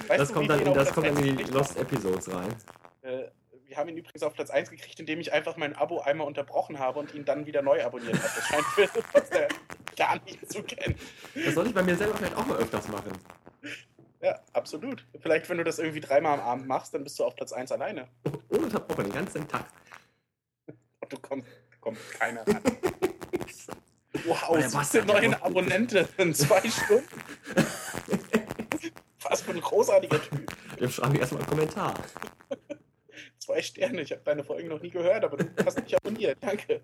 Weißt 0.07 0.19
Das 0.19 0.27
du, 0.29 0.33
kommt 0.35 0.49
dann, 0.49 0.73
das 0.73 0.93
kommt 0.93 1.07
dann 1.07 1.17
in 1.17 1.39
1 1.39 1.47
die 1.47 1.53
Lost 1.53 1.77
Episodes 1.77 2.33
rein. 2.33 2.53
Äh, 3.01 3.23
wir 3.71 3.77
haben 3.77 3.87
ihn 3.87 3.95
übrigens 3.97 4.21
auf 4.21 4.33
Platz 4.33 4.49
1 4.49 4.69
gekriegt, 4.69 4.99
indem 4.99 5.21
ich 5.21 5.31
einfach 5.31 5.55
mein 5.55 5.73
Abo 5.77 6.01
einmal 6.01 6.27
unterbrochen 6.27 6.77
habe 6.77 6.99
und 6.99 7.13
ihn 7.15 7.23
dann 7.23 7.45
wieder 7.45 7.61
neu 7.61 7.81
abonniert 7.81 8.15
habe. 8.15 8.29
Das 8.35 8.45
scheint 8.47 8.65
für 8.75 8.89
was 9.13 9.29
er 9.29 9.47
gar 9.95 10.21
nicht 10.25 10.51
zu 10.51 10.61
kennen. 10.61 10.95
Das 11.33 11.53
soll 11.55 11.67
ich 11.67 11.73
bei 11.73 11.81
mir 11.81 11.95
selber 11.95 12.15
vielleicht 12.17 12.35
auch 12.35 12.45
mal 12.45 12.57
öfters 12.57 12.89
machen. 12.89 13.13
Ja, 14.21 14.37
absolut. 14.51 15.05
Vielleicht, 15.21 15.47
wenn 15.49 15.57
du 15.57 15.63
das 15.63 15.79
irgendwie 15.79 16.01
dreimal 16.01 16.33
am 16.37 16.45
Abend 16.45 16.67
machst, 16.67 16.93
dann 16.93 17.05
bist 17.05 17.17
du 17.17 17.23
auf 17.23 17.33
Platz 17.33 17.53
1 17.53 17.71
alleine. 17.71 18.09
Ohne 18.49 18.63
Unterbrochen, 18.63 19.05
den 19.05 19.13
ganzen 19.13 19.47
Tag. 19.47 19.63
Und 20.67 21.13
du 21.13 21.17
kommst, 21.19 21.47
kommt 21.79 21.97
keiner 22.19 22.45
ran. 22.45 22.61
Wow, 24.25 24.49
Oh, 24.49 24.57
der 24.57 24.69
17 24.69 24.77
Bastard, 24.79 25.09
der 25.09 25.15
neue 25.21 25.29
macht- 25.29 25.43
Abonnenten 25.43 26.07
in 26.17 26.33
zwei 26.35 26.59
Stunden. 26.69 27.07
Was 29.23 29.41
für 29.41 29.51
ein 29.51 29.61
großartiger 29.61 30.21
Typ. 30.21 30.51
Dem 30.77 30.89
schreibe 30.91 31.13
ich 31.15 31.21
erstmal 31.21 31.41
einen 31.43 31.49
Kommentar. 31.49 31.93
Zwei 33.51 33.61
Sterne. 33.61 34.01
Ich 34.01 34.11
habe 34.11 34.21
deine 34.23 34.43
Folgen 34.45 34.69
noch 34.69 34.81
nie 34.81 34.89
gehört, 34.89 35.25
aber 35.25 35.35
du 35.35 35.45
hast 35.65 35.81
mich 35.83 35.93
abonniert. 35.95 36.37
Danke. 36.39 36.81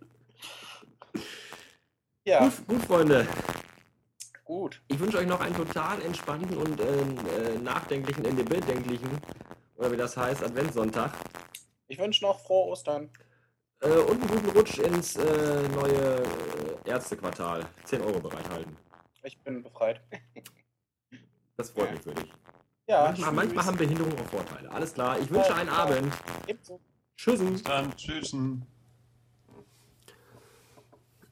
Ja, 2.25 2.39
Gut, 2.41 2.67
gut, 2.67 2.81
Freunde. 2.83 3.25
gut. 4.43 4.81
Ich 4.89 4.99
wünsche 4.99 5.17
euch 5.19 5.27
noch 5.27 5.39
einen 5.39 5.55
total 5.55 6.01
entspannten 6.01 6.57
und 6.57 6.77
äh, 6.81 6.83
äh, 7.53 7.57
nachdenklichen, 7.59 8.25
äh, 8.25 8.43
bedenklichen, 8.43 9.09
oder 9.77 9.93
wie 9.93 9.95
das 9.95 10.17
heißt, 10.17 10.43
Adventssonntag. 10.43 11.13
Ich 11.87 11.97
wünsche 11.97 12.25
noch 12.25 12.37
frohe 12.41 12.71
Ostern. 12.71 13.09
Äh, 13.79 13.87
und 13.87 14.19
einen 14.21 14.27
guten 14.27 14.49
Rutsch 14.49 14.79
ins 14.79 15.15
äh, 15.15 15.69
neue 15.69 16.23
äh, 16.85 16.89
Ärztequartal. 16.89 17.65
10 17.85 18.01
Euro 18.01 18.19
bereithalten. 18.19 18.75
Ich 19.23 19.39
bin 19.39 19.63
befreit. 19.63 20.01
Das 21.55 21.69
freut 21.71 21.91
mich 21.91 22.01
für 22.01 22.13
dich. 22.13 22.31
Ja, 22.87 23.03
manchmal, 23.03 23.33
manchmal 23.33 23.65
haben 23.65 23.77
Behinderungen 23.77 24.17
auch 24.17 24.29
Vorteile. 24.29 24.71
Alles 24.71 24.93
klar. 24.93 25.19
Ich 25.19 25.29
wünsche 25.29 25.53
einen 25.53 25.69
Abend. 25.69 26.13
Ebenso. 26.47 26.79
Tschüss. 27.17 27.63
Dann 27.63 27.93
tschüssen. 27.97 28.65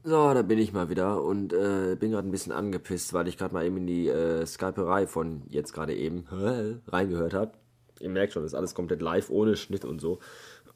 So, 0.03 0.33
da 0.33 0.41
bin 0.41 0.59
ich 0.59 0.73
mal 0.73 0.89
wieder 0.89 1.23
und 1.23 1.53
äh, 1.53 1.95
bin 1.95 2.11
gerade 2.11 2.27
ein 2.27 2.31
bisschen 2.31 2.51
angepisst, 2.51 3.13
weil 3.13 3.27
ich 3.27 3.37
gerade 3.37 3.53
mal 3.53 3.65
eben 3.65 3.77
in 3.77 3.87
die 3.87 4.07
äh, 4.07 4.45
Skyperei 4.45 5.07
von 5.07 5.43
jetzt 5.49 5.73
gerade 5.73 5.95
eben 5.95 6.27
reingehört 6.87 7.33
habe. 7.33 7.53
Ihr 8.01 8.09
merkt 8.09 8.33
schon, 8.33 8.43
das 8.43 8.51
ist 8.51 8.57
alles 8.57 8.75
komplett 8.75 9.01
live, 9.01 9.29
ohne 9.29 9.55
Schnitt 9.55 9.85
und 9.85 9.99
so. 9.99 10.19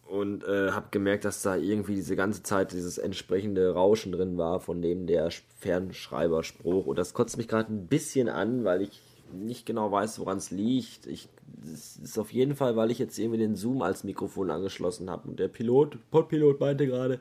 Und 0.08 0.46
äh, 0.46 0.72
habe 0.72 0.88
gemerkt, 0.92 1.26
dass 1.26 1.44
da 1.44 1.58
irgendwie 1.58 1.94
diese 1.94 2.16
ganze 2.16 2.42
Zeit 2.42 2.72
dieses 2.72 2.98
entsprechende 2.98 3.74
Rauschen 3.74 4.14
drin 4.14 4.38
war, 4.38 4.62
von 4.62 4.82
dem 4.82 5.06
der 5.06 5.30
Fernschreiberspruch. 5.60 6.88
Und 6.88 6.98
das 6.98 7.14
kotzt 7.14 7.38
mich 7.38 7.50
gerade 7.50 7.72
ein 7.72 7.88
bisschen 7.88 8.30
an, 8.30 8.64
weil 8.64 8.82
ich 8.82 9.09
nicht 9.34 9.66
genau 9.66 9.92
weiß, 9.92 10.20
woran 10.20 10.38
es 10.38 10.52
liegt. 10.52 11.08
Ich, 11.08 11.30
es 11.64 11.98
ist 11.98 12.18
auf 12.18 12.32
jeden 12.34 12.56
Fall, 12.56 12.76
weil 12.76 12.92
ich 12.92 13.00
jetzt 13.00 13.18
irgendwie 13.18 13.40
den 13.40 13.56
Zoom 13.56 13.82
als 13.82 14.04
Mikrofon 14.04 14.52
angeschlossen 14.52 15.10
habe. 15.10 15.30
Und 15.30 15.40
der 15.40 15.48
Pilot, 15.48 15.98
Podpilot 16.12 16.60
meinte 16.60 16.88
gerade, 16.88 17.20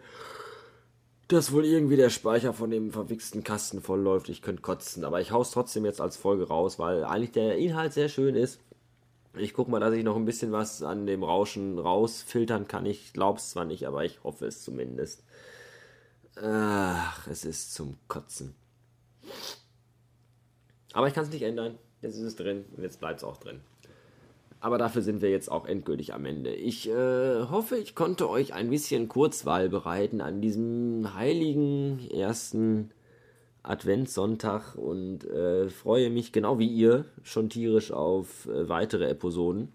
dass 1.28 1.52
wohl 1.52 1.64
irgendwie 1.64 1.96
der 1.96 2.10
Speicher 2.10 2.54
von 2.54 2.70
dem 2.70 2.90
verwichsten 2.90 3.44
Kasten 3.44 3.82
vollläuft. 3.82 4.28
Ich 4.30 4.42
könnte 4.42 4.62
kotzen, 4.62 5.04
aber 5.04 5.20
ich 5.20 5.30
hau's 5.30 5.50
trotzdem 5.50 5.84
jetzt 5.84 6.00
als 6.00 6.16
Folge 6.16 6.48
raus, 6.48 6.78
weil 6.78 7.04
eigentlich 7.04 7.32
der 7.32 7.58
Inhalt 7.58 7.92
sehr 7.92 8.08
schön 8.08 8.34
ist. 8.34 8.60
Ich 9.36 9.52
guck 9.52 9.68
mal, 9.68 9.78
dass 9.78 9.92
ich 9.92 10.04
noch 10.04 10.16
ein 10.16 10.24
bisschen 10.24 10.52
was 10.52 10.82
an 10.82 11.06
dem 11.06 11.22
Rauschen 11.22 11.78
rausfiltern 11.78 12.66
kann. 12.66 12.86
Ich 12.86 13.12
glaub's 13.12 13.50
zwar 13.50 13.66
nicht, 13.66 13.86
aber 13.86 14.04
ich 14.04 14.24
hoffe 14.24 14.46
es 14.46 14.62
zumindest. 14.62 15.22
Ach, 16.42 17.26
es 17.28 17.44
ist 17.44 17.74
zum 17.74 17.98
Kotzen. 18.08 18.54
Aber 20.92 21.08
ich 21.08 21.14
kann 21.14 21.24
es 21.24 21.30
nicht 21.30 21.42
ändern. 21.42 21.78
Jetzt 22.02 22.16
ist 22.16 22.22
es 22.22 22.36
drin 22.36 22.64
und 22.76 22.82
jetzt 22.82 23.00
bleibt 23.00 23.18
es 23.18 23.24
auch 23.24 23.36
drin. 23.36 23.60
Aber 24.60 24.78
dafür 24.78 25.02
sind 25.02 25.22
wir 25.22 25.30
jetzt 25.30 25.50
auch 25.50 25.66
endgültig 25.66 26.14
am 26.14 26.24
Ende. 26.24 26.52
Ich 26.52 26.88
äh, 26.88 27.44
hoffe, 27.44 27.76
ich 27.76 27.94
konnte 27.94 28.28
euch 28.28 28.54
ein 28.54 28.70
bisschen 28.70 29.08
Kurzwahl 29.08 29.68
bereiten 29.68 30.20
an 30.20 30.40
diesem 30.40 31.14
heiligen 31.14 32.10
ersten 32.10 32.90
Adventssonntag 33.62 34.74
und 34.74 35.24
äh, 35.24 35.68
freue 35.68 36.10
mich 36.10 36.32
genau 36.32 36.58
wie 36.58 36.66
ihr 36.66 37.04
schon 37.22 37.50
tierisch 37.50 37.92
auf 37.92 38.46
äh, 38.46 38.68
weitere 38.68 39.08
Episoden, 39.08 39.72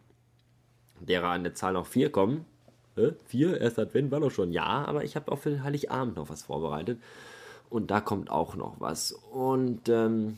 derer 1.00 1.30
an 1.30 1.44
der 1.44 1.54
Zahl 1.54 1.74
noch 1.74 1.86
vier 1.86 2.12
kommen. 2.12 2.46
Hä? 2.96 3.14
Vier? 3.26 3.62
Erst 3.62 3.80
Advent 3.80 4.12
war 4.12 4.20
doch 4.20 4.32
schon. 4.32 4.52
Ja, 4.52 4.86
aber 4.86 5.04
ich 5.04 5.16
habe 5.16 5.32
auch 5.32 5.40
für 5.40 5.64
Heiligabend 5.64 6.18
noch 6.18 6.30
was 6.30 6.44
vorbereitet. 6.44 7.00
Und 7.70 7.90
da 7.90 8.02
kommt 8.02 8.30
auch 8.30 8.56
noch 8.56 8.80
was. 8.80 9.14
Und 9.32 9.90
ähm, 9.90 10.38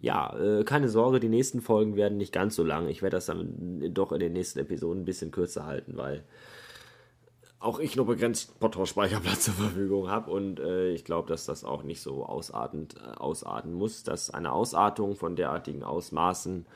ja, 0.00 0.36
äh, 0.36 0.64
keine 0.64 0.88
Sorge, 0.88 1.20
die 1.20 1.28
nächsten 1.28 1.60
Folgen 1.60 1.96
werden 1.96 2.18
nicht 2.18 2.32
ganz 2.32 2.54
so 2.54 2.62
lang. 2.64 2.88
Ich 2.88 3.02
werde 3.02 3.16
das 3.16 3.26
dann 3.26 3.92
doch 3.92 4.12
in 4.12 4.20
den 4.20 4.32
nächsten 4.32 4.60
Episoden 4.60 5.02
ein 5.02 5.06
bisschen 5.06 5.30
kürzer 5.30 5.66
halten, 5.66 5.96
weil 5.96 6.24
auch 7.60 7.80
ich 7.80 7.96
nur 7.96 8.06
begrenzt 8.06 8.60
Portal-Speicherplatz 8.60 9.40
zur 9.44 9.54
Verfügung 9.54 10.08
habe 10.08 10.30
und 10.30 10.60
äh, 10.60 10.90
ich 10.90 11.04
glaube, 11.04 11.28
dass 11.28 11.44
das 11.46 11.64
auch 11.64 11.82
nicht 11.82 12.00
so 12.00 12.24
ausartend 12.24 12.94
äh, 12.96 13.18
ausarten 13.18 13.72
muss, 13.72 14.04
dass 14.04 14.30
eine 14.30 14.52
Ausartung 14.52 15.16
von 15.16 15.34
derartigen 15.34 15.82
Ausmaßen 15.82 16.66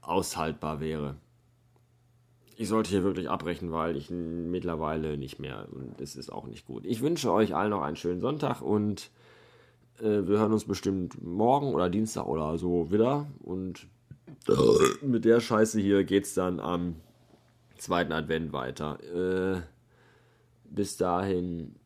aushaltbar 0.00 0.80
wäre. 0.80 1.16
Ich 2.56 2.68
sollte 2.68 2.88
hier 2.88 3.04
wirklich 3.04 3.28
abbrechen, 3.28 3.70
weil 3.70 3.96
ich 3.96 4.08
mittlerweile 4.08 5.18
nicht 5.18 5.38
mehr 5.38 5.68
und 5.70 6.00
es 6.00 6.16
ist 6.16 6.32
auch 6.32 6.46
nicht 6.46 6.66
gut. 6.66 6.86
Ich 6.86 7.02
wünsche 7.02 7.30
euch 7.30 7.54
allen 7.54 7.70
noch 7.70 7.82
einen 7.82 7.96
schönen 7.96 8.22
Sonntag 8.22 8.62
und 8.62 9.10
wir 10.00 10.38
hören 10.38 10.52
uns 10.52 10.64
bestimmt 10.64 11.22
morgen 11.22 11.74
oder 11.74 11.88
Dienstag 11.88 12.26
oder 12.26 12.58
so 12.58 12.90
wieder. 12.90 13.26
Und 13.40 13.86
mit 15.02 15.24
der 15.24 15.40
Scheiße 15.40 15.80
hier 15.80 16.04
geht's 16.04 16.34
dann 16.34 16.60
am 16.60 16.96
zweiten 17.76 18.12
Advent 18.12 18.52
weiter. 18.52 18.98
Äh, 19.14 19.62
bis 20.64 20.96
dahin, 20.96 21.76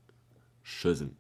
tschüssen. 0.64 1.16